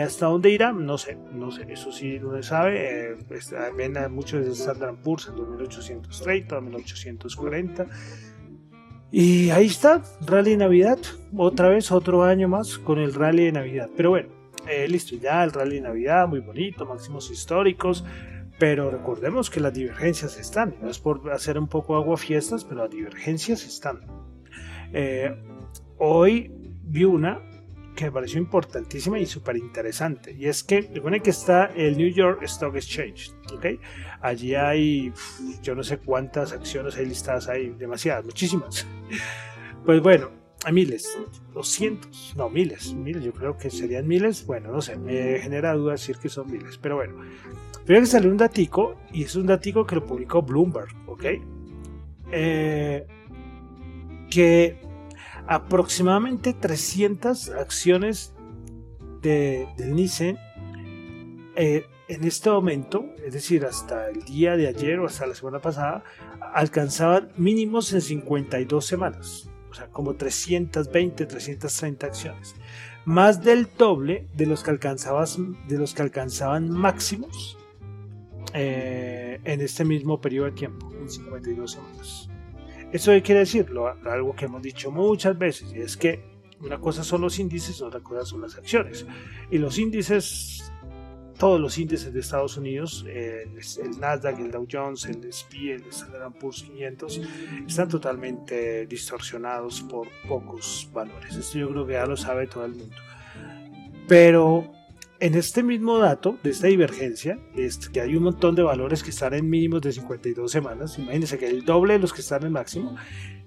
¿Hasta 0.04 0.26
dónde 0.26 0.50
irá? 0.50 0.72
No 0.72 0.98
sé, 0.98 1.16
no 1.32 1.50
sé, 1.50 1.66
eso 1.72 1.90
sí 1.92 2.18
no 2.18 2.37
se 2.37 2.42
sabe. 2.42 3.16
Pues, 3.26 3.54
ven 3.75 3.96
a 3.96 4.08
muchos 4.08 4.44
de 4.44 4.52
Standard 4.52 4.96
Poor's 4.96 5.28
en 5.28 5.37
2830, 5.37 6.60
2840. 6.60 7.87
Y 9.10 9.48
ahí 9.48 9.66
está, 9.66 10.02
Rally 10.26 10.50
de 10.50 10.56
Navidad, 10.58 10.98
otra 11.34 11.70
vez 11.70 11.90
otro 11.90 12.22
año 12.25 12.48
más 12.48 12.76
con 12.76 12.98
el 12.98 13.14
Rally 13.14 13.46
de 13.46 13.52
Navidad. 13.52 13.88
Pero 13.96 14.10
bueno, 14.10 14.28
eh, 14.68 14.87
listo, 14.87 15.16
ya 15.16 15.44
el 15.44 15.52
rally 15.52 15.76
de 15.76 15.82
Navidad, 15.82 16.28
muy 16.28 16.40
bonito, 16.40 16.84
máximos 16.84 17.30
históricos, 17.30 18.04
pero 18.58 18.90
recordemos 18.90 19.50
que 19.50 19.60
las 19.60 19.72
divergencias 19.72 20.38
están, 20.38 20.74
no 20.80 20.90
es 20.90 20.98
por 20.98 21.30
hacer 21.30 21.58
un 21.58 21.68
poco 21.68 21.96
agua 21.96 22.16
fiestas, 22.16 22.64
pero 22.64 22.82
las 22.82 22.90
divergencias 22.90 23.64
están. 23.64 24.00
Eh, 24.92 25.34
hoy 25.98 26.52
vi 26.82 27.04
una 27.04 27.40
que 27.94 28.06
me 28.06 28.12
pareció 28.12 28.38
importantísima 28.38 29.18
y 29.18 29.26
súper 29.26 29.56
interesante, 29.56 30.32
y 30.32 30.46
es 30.46 30.62
que 30.62 30.82
recuerden 30.82 31.22
que 31.22 31.30
está 31.30 31.66
el 31.66 31.96
New 31.96 32.12
York 32.12 32.42
Stock 32.44 32.74
Exchange, 32.76 33.32
¿ok? 33.52 33.66
Allí 34.20 34.54
hay, 34.54 35.12
yo 35.62 35.74
no 35.74 35.82
sé 35.82 35.98
cuántas 35.98 36.52
acciones 36.52 36.96
hay 36.96 37.06
listadas, 37.06 37.48
hay 37.48 37.70
demasiadas, 37.70 38.24
muchísimas. 38.24 38.86
Pues 39.84 40.02
bueno, 40.02 40.28
a 40.68 40.70
miles, 40.70 41.18
200, 41.54 42.34
no, 42.37 42.50
miles, 42.50 42.92
miles, 42.92 43.25
yo 43.25 43.32
creo 43.32 43.56
que 43.56 43.70
serían 43.70 44.06
miles, 44.06 44.44
bueno, 44.44 44.70
no 44.70 44.82
sé, 44.82 44.96
me 44.96 45.38
genera 45.38 45.72
duda 45.72 45.92
decir 45.92 46.18
que 46.18 46.28
son 46.28 46.50
miles, 46.50 46.76
pero 46.76 46.96
bueno. 46.96 47.14
Pero 47.87 48.00
que 48.00 48.06
salió 48.06 48.30
un 48.30 48.37
datico, 48.37 48.96
y 49.10 49.22
es 49.22 49.34
un 49.34 49.46
datico 49.46 49.87
que 49.87 49.94
lo 49.94 50.04
publicó 50.04 50.42
Bloomberg, 50.42 50.90
¿ok? 51.06 51.25
Eh, 52.32 53.06
que 54.28 54.78
aproximadamente 55.46 56.52
300 56.52 57.48
acciones 57.48 58.34
de, 59.22 59.66
del 59.78 59.98
eh, 61.56 61.87
en 62.08 62.25
este 62.25 62.50
momento, 62.50 63.06
es 63.25 63.32
decir, 63.32 63.64
hasta 63.64 64.10
el 64.10 64.22
día 64.25 64.54
de 64.58 64.68
ayer 64.68 64.98
o 64.98 65.06
hasta 65.06 65.26
la 65.26 65.34
semana 65.34 65.60
pasada, 65.60 66.04
alcanzaban 66.52 67.30
mínimos 67.38 67.90
en 67.94 68.02
52 68.02 68.84
semanas 68.84 69.47
o 69.70 69.75
sea, 69.75 69.88
como 69.88 70.14
320, 70.14 71.26
330 71.26 72.06
acciones. 72.06 72.54
Más 73.04 73.42
del 73.42 73.68
doble 73.76 74.26
de 74.34 74.46
los 74.46 74.62
que, 74.62 74.72
de 74.72 75.78
los 75.78 75.94
que 75.94 76.02
alcanzaban 76.02 76.70
máximos 76.70 77.56
eh, 78.54 79.40
en 79.44 79.60
este 79.60 79.84
mismo 79.84 80.20
periodo 80.20 80.46
de 80.46 80.52
tiempo, 80.52 80.92
en 81.00 81.08
52 81.08 81.70
semanas. 81.70 82.28
Eso 82.92 83.12
quiere 83.22 83.40
decirlo, 83.40 83.88
algo 83.88 84.34
que 84.34 84.46
hemos 84.46 84.62
dicho 84.62 84.90
muchas 84.90 85.38
veces, 85.38 85.72
y 85.75 85.80
es 85.80 85.96
que 85.96 86.38
una 86.60 86.78
cosa 86.78 87.04
son 87.04 87.20
los 87.20 87.38
índices, 87.38 87.80
otra 87.82 88.00
cosa 88.00 88.25
son 88.25 88.40
las 88.40 88.56
acciones. 88.56 89.06
Y 89.50 89.58
los 89.58 89.78
índices 89.78 90.57
todos 91.38 91.61
los 91.61 91.78
índices 91.78 92.12
de 92.12 92.21
Estados 92.21 92.57
Unidos, 92.57 93.07
el, 93.09 93.50
Nasdaq, 93.99 94.40
el 94.40 94.50
Dow 94.50 94.66
Jones, 94.71 95.07
el 95.07 95.25
S&P, 95.25 95.75
el 95.75 95.85
Standard 95.87 96.33
Poor's 96.33 96.64
500, 96.64 97.21
están 97.66 97.88
totalmente 97.88 98.87
distorsionados 98.87 99.80
por 99.83 100.09
pocos 100.28 100.90
valores. 100.92 101.37
Esto 101.37 101.59
yo 101.59 101.71
creo 101.71 101.87
que 101.87 101.92
ya 101.92 102.07
lo 102.07 102.16
sabe 102.16 102.49
todo 102.49 102.64
el 102.64 102.73
mundo. 102.73 102.97
Pero 104.09 104.73
en 105.21 105.35
este 105.35 105.62
mismo 105.62 105.99
dato 105.99 106.38
de 106.42 106.50
esta 106.50 106.66
divergencia, 106.66 107.38
es 107.54 107.88
que 107.88 108.00
hay 108.00 108.16
un 108.16 108.25
montón 108.25 108.54
de 108.54 108.62
valores 108.62 109.02
que 109.02 109.11
están 109.11 109.35
en 109.35 109.49
mínimos 109.49 109.80
de 109.83 109.92
52 109.92 110.50
semanas, 110.50 110.99
imagínense 110.99 111.38
que 111.38 111.49
el 111.49 111.64
doble 111.64 111.95
de 111.95 111.99
los 112.00 112.12
que 112.12 112.21
están 112.21 112.45
en 112.45 112.52
máximo, 112.52 112.97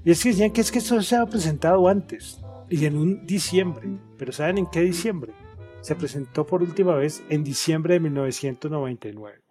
y 0.03 0.11
es 0.11 0.23
que 0.23 0.29
decían 0.29 0.51
que 0.51 0.61
es 0.61 0.71
que 0.71 0.79
esto 0.79 1.01
se 1.01 1.15
ha 1.15 1.25
presentado 1.25 1.87
antes, 1.87 2.39
y 2.69 2.85
en 2.85 2.97
un 2.97 3.25
diciembre, 3.25 3.89
pero 4.17 4.31
¿saben 4.31 4.59
en 4.59 4.65
qué 4.67 4.81
diciembre? 4.81 5.33
Se 5.81 5.95
presentó 5.95 6.45
por 6.45 6.61
última 6.61 6.95
vez 6.95 7.23
en 7.29 7.43
diciembre 7.43 7.95
de 7.95 8.01
1999. 8.01 9.41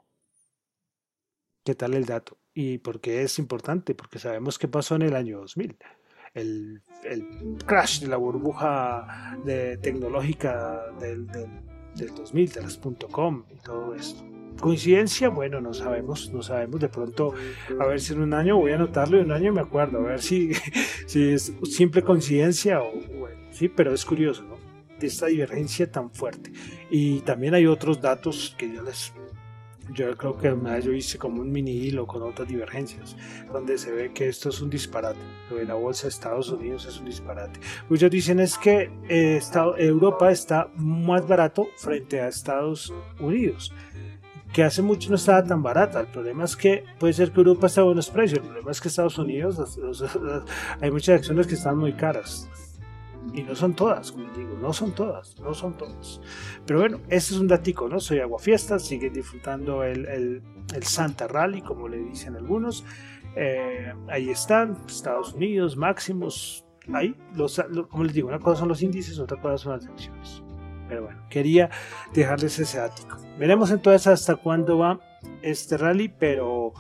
¿Qué 1.65 1.75
tal 1.75 1.95
el 1.95 2.07
dato? 2.07 2.39
¿Y 2.55 2.79
por 2.79 3.01
qué 3.01 3.23
es 3.23 3.39
importante? 3.41 3.97
Porque 3.97 4.21
sabemos 4.21 4.57
qué 4.57 4.69
pasó 4.69 4.95
en 4.95 5.03
el 5.03 5.17
año 5.17 5.41
2000. 5.41 5.77
El, 6.35 6.83
el 7.03 7.57
crash 7.67 8.01
de 8.01 8.07
la 8.07 8.17
burbuja 8.17 9.37
de, 9.45 9.77
tecnológica 9.79 10.93
del, 11.01 11.27
del, 11.27 11.51
del 11.97 12.15
2000, 12.15 12.53
de 12.53 12.63
las 12.63 12.79
.com 13.11 13.45
y 13.51 13.59
todo 13.59 13.97
esto. 13.97 14.25
¿Coincidencia? 14.61 15.31
Bueno, 15.31 15.61
no 15.61 15.75
sabemos, 15.75 16.31
no 16.33 16.43
sabemos. 16.43 16.81
De 16.81 16.89
pronto, 16.89 17.35
a 17.81 17.87
ver 17.87 18.01
si 18.01 18.13
en 18.13 18.21
un 18.21 18.35
año 18.35 18.57
voy 18.57 18.71
a 18.71 18.77
anotarlo 18.77 19.17
y 19.17 19.21
en 19.21 19.27
un 19.27 19.33
año 19.33 19.53
me 19.53 19.63
acuerdo, 19.63 19.99
a 19.99 20.03
ver 20.03 20.23
si, 20.23 20.53
si 21.07 21.33
es 21.33 21.53
simple 21.65 22.03
coincidencia 22.03 22.81
o, 22.81 22.93
bueno, 23.19 23.41
sí, 23.51 23.69
pero 23.69 23.93
es 23.93 24.05
curioso, 24.05 24.45
¿no? 24.45 24.70
De 25.00 25.07
esta 25.07 25.26
divergencia 25.26 25.90
tan 25.90 26.11
fuerte. 26.11 26.52
Y 26.90 27.21
también 27.21 27.54
hay 27.54 27.66
otros 27.66 28.00
datos 28.00 28.54
que 28.59 28.73
yo 28.73 28.83
les 28.83 29.12
yo 29.92 30.16
creo 30.16 30.37
que 30.37 30.83
yo 30.83 30.92
hice 30.92 31.19
como 31.19 31.40
un 31.40 31.50
mini 31.50 31.73
hilo 31.73 32.07
con 32.07 32.23
otras 32.23 32.47
divergencias, 32.47 33.16
donde 33.52 33.76
se 33.76 33.90
ve 33.90 34.12
que 34.12 34.28
esto 34.28 34.50
es 34.50 34.61
un 34.61 34.71
disparate. 34.71 35.19
Lo 35.50 35.57
de 35.57 35.64
la 35.64 35.75
bolsa 35.75 36.04
de 36.04 36.11
Estados 36.11 36.50
Unidos 36.50 36.87
es 36.87 36.99
un 36.99 37.07
disparate. 37.07 37.59
Muchos 37.88 38.11
dicen 38.11 38.40
es 38.40 38.57
que 38.57 38.90
eh, 39.09 39.40
Europa 39.78 40.30
está 40.30 40.71
más 40.76 41.26
barato 41.26 41.69
frente 41.76 42.21
a 42.21 42.28
Estados 42.28 42.92
Unidos 43.19 43.73
que 44.52 44.64
hace 44.64 44.83
mucho 44.83 45.11
no 45.11 45.16
estaba 45.16 45.45
tan 45.45 45.62
barata. 45.62 46.00
El 46.00 46.09
problema 46.09 46.45
es 46.45 46.57
que 46.57 46.85
puede 46.99 47.12
ser 47.12 47.30
que 47.30 47.38
Europa 47.38 47.69
esté 47.69 47.80
a 47.80 47.85
buenos 47.85 48.11
precios. 48.11 48.40
El 48.40 48.47
problema 48.47 48.71
es 48.73 48.80
que 48.80 48.88
Estados 48.88 49.19
Unidos 49.19 49.78
hay 50.80 50.90
muchas 50.90 51.21
acciones 51.21 51.47
que 51.47 51.54
están 51.54 51.78
muy 51.78 51.92
caras. 51.92 52.49
Y 53.33 53.43
no 53.43 53.55
son 53.55 53.75
todas, 53.75 54.11
como 54.11 54.29
digo, 54.33 54.57
no 54.61 54.73
son 54.73 54.93
todas, 54.93 55.39
no 55.41 55.55
son 55.55 55.77
todas. 55.77 56.21
Pero 56.67 56.81
bueno, 56.81 57.00
ese 57.09 57.35
es 57.35 57.41
un 57.41 57.47
datico, 57.47 57.89
¿no? 57.89 58.00
Soy 58.00 58.19
Aguafiesta, 58.19 58.79
sigue 58.79 59.11
disfrutando 59.11 59.85
el, 59.85 60.07
el, 60.07 60.43
el, 60.75 60.83
Santa 60.83 61.29
Rally, 61.29 61.62
como 61.62 61.89
le 61.89 61.99
dicen 61.99 62.35
algunos. 62.35 62.85
Eh, 63.37 63.93
ahí 64.09 64.31
están, 64.31 64.79
Estados 64.89 65.35
Unidos, 65.35 65.77
máximos. 65.77 66.65
Ahí, 66.93 67.15
los, 67.35 67.62
como 67.89 68.05
les 68.05 68.15
digo, 68.15 68.29
una 68.29 68.41
cosa 68.41 68.61
son 68.61 68.69
los 68.69 68.83
índices, 68.83 69.19
otra 69.21 69.41
cosa 69.41 69.59
son 69.59 69.73
las 69.73 69.87
acciones. 69.87 70.43
Pero 70.89 71.05
bueno, 71.05 71.23
quería 71.31 71.71
dejarles 72.12 72.59
ese 72.59 72.81
ático. 72.81 73.17
Veremos 73.39 73.71
entonces 73.71 74.09
hasta 74.09 74.35
cuándo 74.35 74.79
va 74.79 74.99
este 75.43 75.77
rally, 75.77 76.09
pero, 76.09 76.73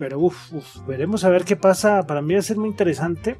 pero 0.00 0.18
uf, 0.18 0.52
uf, 0.52 0.86
veremos 0.86 1.22
a 1.24 1.28
ver 1.28 1.44
qué 1.44 1.54
pasa. 1.54 2.04
Para 2.08 2.22
mí 2.22 2.34
va 2.34 2.40
a 2.40 2.42
ser 2.42 2.56
muy 2.56 2.68
interesante 2.68 3.38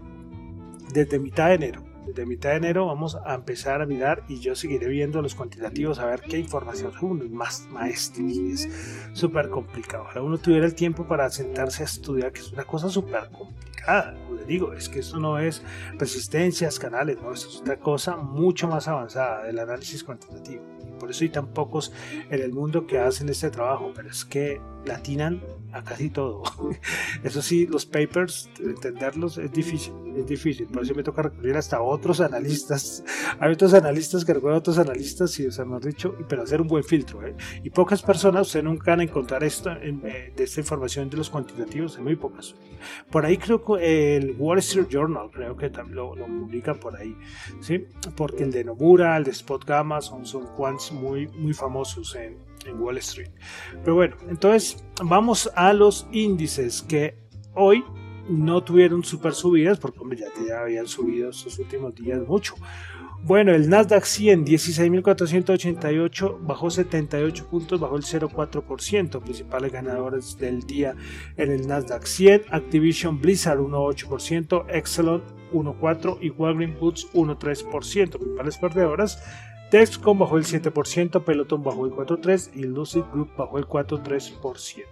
desde 0.93 1.19
mitad 1.19 1.49
de 1.49 1.55
enero 1.55 1.90
de 2.15 2.27
mitad 2.27 2.51
de 2.51 2.57
enero 2.57 2.87
vamos 2.87 3.17
a 3.25 3.35
empezar 3.35 3.83
a 3.83 3.87
mirar 3.87 4.25
y 4.29 4.41
yo 4.41 4.55
seguiré 4.55 4.89
viendo 4.89 5.23
los 5.23 5.35
cuantitativos 5.35 5.99
a 5.99 6.07
ver 6.07 6.21
qué 6.21 6.39
información 6.39 6.93
es 7.23 7.31
más 7.31 7.67
maestro 7.71 8.23
y 8.23 8.53
es 8.53 8.69
súper 9.13 9.49
complicado. 9.49 10.05
Ahora 10.07 10.23
uno 10.23 10.39
tuviera 10.39 10.67
el 10.67 10.75
tiempo 10.75 11.07
para 11.07 11.29
sentarse 11.31 11.83
a 11.83 11.87
estudiar, 11.87 12.33
que 12.33 12.41
es 12.41 12.53
una 12.53 12.65
cosa 12.65 12.89
súper 12.89 13.29
complicada. 13.31 14.15
Como 14.15 14.35
le 14.35 14.45
digo, 14.45 14.73
es 14.73 14.89
que 14.89 15.01
eso 15.01 15.19
no 15.19 15.39
es 15.39 15.63
resistencias, 15.99 16.79
canales, 16.79 17.19
no, 17.23 17.33
eso 17.33 17.49
es 17.49 17.57
otra 17.57 17.79
cosa 17.79 18.17
mucho 18.17 18.69
más 18.69 18.89
avanzada 18.89 19.45
del 19.45 19.59
análisis 19.59 20.05
cuantitativo. 20.05 20.80
Por 21.01 21.11
eso 21.11 21.25
hay 21.25 21.31
tan 21.31 21.49
pocos 21.49 21.93
en 22.31 22.41
el 22.41 22.53
mundo 22.53 22.87
que 22.87 22.99
hacen 22.99 23.29
este 23.29 23.51
trabajo, 23.51 23.91
pero 23.95 24.09
es 24.09 24.25
que 24.25 24.61
latinan 24.85 25.43
a 25.73 25.83
casi 25.83 26.11
todo. 26.11 26.43
Eso 27.23 27.43
sí, 27.43 27.67
los 27.67 27.87
papers, 27.87 28.51
entenderlos 28.59 29.39
es 29.39 29.53
difícil, 29.53 29.93
es 30.17 30.27
difícil. 30.27 30.67
Por 30.67 30.83
eso 30.83 30.95
me 30.95 31.03
toca 31.03 31.23
recurrir 31.23 31.57
hasta 31.57 31.81
otros 31.81 32.21
analistas. 32.21 33.05
Hay 33.41 33.53
otros 33.53 33.75
analistas 33.75 34.25
que 34.25 34.35
recuerdan 34.35 34.57
a 34.57 34.59
otros 34.59 34.79
analistas, 34.79 35.39
y, 35.39 35.47
o 35.47 35.53
sea, 35.53 35.65
hemos 35.65 35.83
dicho, 35.83 36.17
pero 36.29 36.43
hacer 36.43 36.61
un 36.61 36.69
buen 36.69 36.83
filtro. 36.83 37.25
¿eh? 37.25 37.37
Y 37.63 37.71
pocas 37.71 38.03
personas, 38.03 38.49
usted 38.49 38.63
nunca 38.63 38.93
van 38.93 39.01
a 39.01 39.03
encontrar 39.05 39.45
esto 39.45 39.71
eh, 39.71 40.33
de 40.35 40.45
esta 40.45 40.61
información 40.61 41.09
de 41.09 41.17
los 41.17 41.31
cuantitativos, 41.31 41.99
muy 41.99 42.17
pocas. 42.17 42.55
Por 43.11 43.25
ahí 43.25 43.37
creo 43.37 43.63
que 43.65 44.17
el 44.17 44.35
Wall 44.39 44.59
Street 44.59 44.89
Journal, 44.89 45.31
creo 45.31 45.57
que 45.57 45.71
también 45.71 45.97
lo, 45.97 46.17
lo 46.17 46.27
publica 46.27 46.75
por 46.75 46.97
ahí, 46.97 47.17
¿sí? 47.61 47.87
Porque 48.17 48.43
el 48.43 48.51
de 48.51 48.65
Nomura, 48.65 49.17
el 49.17 49.25
de 49.25 49.31
Spot 49.31 49.65
Gamma 49.65 50.01
son, 50.01 50.27
son 50.27 50.47
muy, 50.93 51.29
muy 51.29 51.53
famosos 51.53 52.15
en, 52.17 52.39
Wall 52.79 52.99
Street. 52.99 53.31
Pero 53.83 53.95
bueno, 53.95 54.17
entonces 54.29 54.85
vamos 55.03 55.51
a 55.55 55.73
los 55.73 56.07
índices 56.13 56.83
que 56.83 57.17
hoy 57.55 57.83
no 58.29 58.63
tuvieron 58.63 59.03
super 59.03 59.33
subidas 59.33 59.79
porque 59.79 59.99
ya, 60.15 60.27
ya 60.47 60.61
habían 60.61 60.87
subido 60.87 61.31
estos 61.31 61.59
últimos 61.59 61.95
días 61.95 62.21
mucho. 62.29 62.55
Bueno, 63.23 63.53
el 63.53 63.69
Nasdaq 63.69 64.05
100, 64.05 64.47
16.488, 64.47 66.39
bajó 66.41 66.71
78 66.71 67.47
puntos, 67.49 67.79
bajó 67.79 67.97
el 67.97 68.03
0,4%. 68.03 69.21
Principales 69.21 69.73
ganadores 69.73 70.39
del 70.39 70.63
día 70.63 70.95
en 71.37 71.51
el 71.53 71.69
Nasdaq 71.69 72.07
100, 72.07 72.45
Activision 72.51 73.21
Blizzard 73.21 73.59
1,8%, 73.59 74.65
Exelon 74.71 75.23
1,4% 75.53 76.19
y 76.23 76.31
Walgreens 76.31 76.81
Boots 76.81 77.13
1,3%. 77.13 78.11
Principales 78.19 78.57
perdedoras, 78.57 79.23
Dexcom 79.71 80.19
bajó 80.19 80.37
el 80.37 80.45
7%, 80.45 81.23
Peloton 81.23 81.63
bajó 81.63 81.87
el 81.87 81.93
4,3% 81.93 82.51
y 82.55 82.65
Lucid 82.65 83.03
Group 83.13 83.31
bajó 83.37 83.59
el 83.59 83.67
4,3%. 83.67 84.85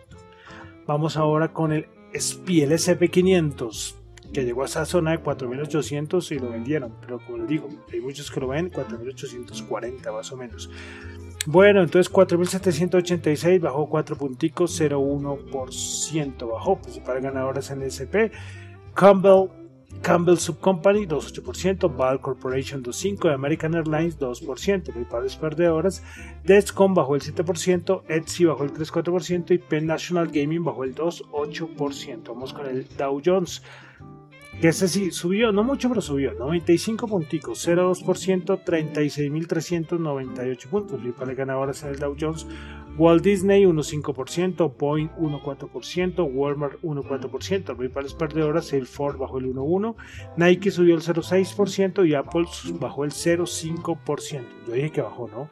Vamos 0.86 1.16
ahora 1.16 1.52
con 1.52 1.72
el 1.72 1.88
SPI, 2.14 2.62
el 2.62 2.72
SP500, 2.72 3.94
que 4.32 4.44
llegó 4.44 4.62
a 4.62 4.66
esa 4.66 4.84
zona 4.84 5.10
de 5.10 5.22
4.800 5.22 6.30
y 6.34 6.38
lo 6.38 6.50
vendieron, 6.50 6.94
pero 7.00 7.18
como 7.18 7.38
les 7.38 7.48
digo, 7.48 7.68
hay 7.92 8.00
muchos 8.00 8.30
que 8.30 8.40
lo 8.40 8.48
ven 8.48 8.70
4.840 8.70 10.12
más 10.12 10.32
o 10.32 10.36
menos. 10.36 10.70
Bueno, 11.46 11.82
entonces 11.82 12.12
4.786 12.12 13.60
bajó 13.60 13.88
4 13.88 14.16
punticos, 14.16 14.80
0,1% 14.80 16.50
bajó, 16.50 16.80
principales 16.80 17.22
ganadores 17.22 17.70
en 17.70 17.82
el 17.82 17.88
SP. 17.88 18.30
Campbell 18.94 19.48
Campbell 20.02 20.38
Sub 20.38 20.60
Company 20.60 21.06
2,8%, 21.06 21.94
Ball 21.94 22.20
Corporation 22.20 22.82
2,5%, 22.82 23.34
American 23.34 23.74
Airlines 23.74 24.18
2%, 24.18 24.82
principales 24.82 25.36
perdedoras, 25.36 26.02
Dexcom 26.44 26.94
bajó 26.94 27.14
el 27.14 27.22
7%, 27.22 28.02
Etsy 28.08 28.44
bajó 28.44 28.64
el 28.64 28.72
3,4% 28.72 29.54
y 29.54 29.58
Penn 29.58 29.86
National 29.86 30.28
Gaming 30.28 30.64
bajó 30.64 30.84
el 30.84 30.94
2,8%. 30.94 32.22
Vamos 32.28 32.52
con 32.52 32.66
el 32.66 32.86
Dow 32.96 33.20
Jones, 33.24 33.62
que 34.60 34.68
ese 34.68 34.88
sí 34.88 35.10
subió, 35.12 35.52
no 35.52 35.62
mucho, 35.62 35.88
pero 35.88 36.00
subió, 36.00 36.34
95 36.34 37.06
punticos, 37.06 37.64
0,2%, 37.66 38.64
36.398 38.64 40.68
puntos, 40.68 40.98
principales 40.98 41.36
ganadoras 41.36 41.84
en 41.84 41.90
el 41.90 41.98
Dow 41.98 42.16
Jones, 42.18 42.46
Walt 42.96 43.22
Disney 43.22 43.64
1,5%, 43.64 44.76
Boeing 44.76 45.10
1,4%, 45.10 46.28
Walmart 46.32 46.80
1,4%, 46.82 47.76
principales 47.76 48.14
perdedoras, 48.14 48.72
el 48.72 48.88
Ford 48.88 49.16
bajó 49.16 49.38
el 49.38 49.54
1,1%, 49.54 49.94
Nike 50.36 50.72
subió 50.72 50.96
el 50.96 51.02
0,6% 51.02 52.08
y 52.08 52.14
Apple 52.14 52.46
bajó 52.80 53.04
el 53.04 53.12
0,5%. 53.12 54.44
Yo 54.66 54.72
dije 54.72 54.90
que 54.90 55.02
bajó, 55.02 55.28
¿no? 55.28 55.50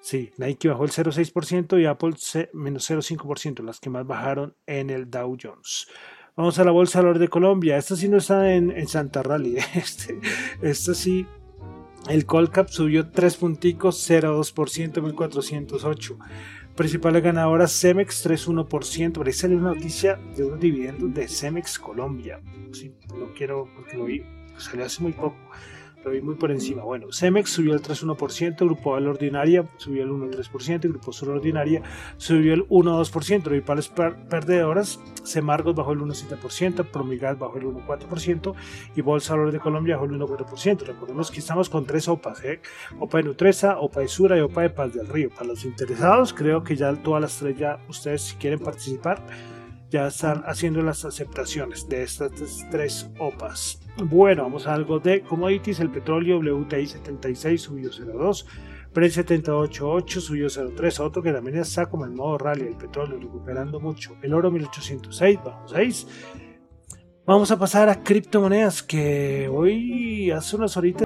Sí, 0.00 0.30
Nike 0.38 0.68
bajó 0.68 0.84
el 0.84 0.90
0,6% 0.90 1.82
y 1.82 1.86
Apple 1.86 2.14
menos 2.52 2.88
0,5%, 2.88 3.64
las 3.64 3.80
que 3.80 3.90
más 3.90 4.06
bajaron 4.06 4.54
en 4.66 4.90
el 4.90 5.10
Dow 5.10 5.36
Jones. 5.42 5.88
Vamos 6.38 6.56
a 6.60 6.64
la 6.64 6.70
Bolsa 6.70 7.00
de 7.00 7.02
Valores 7.02 7.20
de 7.20 7.26
Colombia. 7.26 7.76
Esta 7.76 7.96
sí 7.96 8.08
no 8.08 8.18
está 8.18 8.54
en, 8.54 8.86
Santa 8.86 9.24
Rally. 9.24 9.56
Este, 9.74 10.20
esta 10.62 10.94
sí. 10.94 11.26
El 12.08 12.26
Colcap 12.26 12.68
subió 12.68 13.10
3 13.10 13.36
punticos, 13.36 14.08
0,2%, 14.08 15.02
1408. 15.02 16.18
Principales 16.76 17.24
ganadoras 17.24 17.72
Cemex 17.72 18.24
3,1%. 18.24 19.12
Por 19.14 19.26
ahí 19.26 19.32
salió 19.32 19.58
una 19.58 19.74
noticia 19.74 20.20
de 20.36 20.44
unos 20.44 20.60
dividendos 20.60 21.12
de 21.12 21.26
Cemex 21.26 21.76
Colombia. 21.76 22.40
Sí, 22.70 22.94
no 23.18 23.34
quiero 23.36 23.68
porque 23.74 23.96
lo 23.96 24.04
vi, 24.04 24.22
salió 24.58 24.86
hace 24.86 25.02
muy 25.02 25.14
poco 25.14 25.38
lo 26.04 26.10
vi 26.10 26.20
muy 26.20 26.34
por 26.36 26.50
encima. 26.50 26.82
Bueno, 26.82 27.08
Cemex 27.12 27.50
subió 27.50 27.74
el 27.74 27.82
3,1%, 27.82 28.56
Grupo 28.64 28.92
Val 28.92 29.06
Ordinaria 29.06 29.68
subió 29.76 30.04
el 30.04 30.10
1,3%, 30.10 30.80
Grupo 30.88 31.12
Sur 31.12 31.30
Ordinaria 31.30 31.82
subió 32.16 32.54
el 32.54 32.68
1,2%, 32.68 33.42
principales 33.42 33.88
perdedoras, 33.88 35.00
Semargos 35.22 35.74
bajó 35.74 35.92
el 35.92 36.00
1,7%, 36.00 36.84
Promigas 36.84 37.38
bajó 37.38 37.58
el 37.58 37.64
1,4% 37.64 38.54
y 38.96 39.00
Bolsa 39.00 39.34
Valores 39.34 39.54
de 39.54 39.60
Colombia 39.60 39.96
bajó 39.96 40.06
el 40.06 40.12
1,4%. 40.12 40.86
Recordemos 40.86 41.30
que 41.30 41.40
estamos 41.40 41.68
con 41.68 41.84
tres 41.84 42.08
OPAs, 42.08 42.44
¿eh? 42.44 42.60
OPA 42.98 43.18
de 43.18 43.24
Nutresa, 43.24 43.78
OPA 43.78 44.00
de 44.00 44.08
Sura 44.08 44.38
y 44.38 44.40
OPA 44.40 44.62
de 44.62 44.70
Paz 44.70 44.94
del 44.94 45.08
Río. 45.08 45.30
Para 45.30 45.46
los 45.46 45.64
interesados, 45.64 46.32
creo 46.32 46.62
que 46.62 46.76
ya 46.76 46.94
todas 46.94 47.20
las 47.20 47.38
tres 47.38 47.58
ya 47.58 47.80
ustedes 47.88 48.22
si 48.22 48.36
quieren 48.36 48.58
participar 48.60 49.22
ya 49.90 50.08
están 50.08 50.42
haciendo 50.46 50.82
las 50.82 51.04
aceptaciones 51.04 51.88
de 51.88 52.02
estas 52.02 52.32
tres 52.70 53.08
OPAs. 53.18 53.87
Bueno, 54.04 54.44
vamos 54.44 54.68
a 54.68 54.74
algo 54.74 55.00
de 55.00 55.22
commodities. 55.22 55.80
El 55.80 55.90
petróleo 55.90 56.38
WTI 56.38 56.86
76 56.86 57.60
subió 57.60 57.90
0,2. 57.90 58.46
Brent 58.94 59.12
788 59.12 60.20
subió 60.20 60.48
03, 60.48 61.00
otro 61.00 61.22
que 61.22 61.32
también 61.32 61.58
está 61.58 61.86
como 61.86 62.06
en 62.06 62.14
modo 62.14 62.38
rally, 62.38 62.68
el 62.68 62.76
petróleo 62.76 63.18
recuperando 63.18 63.80
mucho. 63.80 64.16
El 64.22 64.34
oro 64.34 64.50
1806, 64.50 65.38
bajó 65.44 65.68
6. 65.68 66.06
Vamos 67.26 67.50
a 67.50 67.58
pasar 67.58 67.88
a 67.88 68.02
criptomonedas 68.02 68.82
que 68.82 69.50
hoy 69.52 70.30
hace 70.30 70.56
unas 70.56 70.76
horitas 70.76 70.96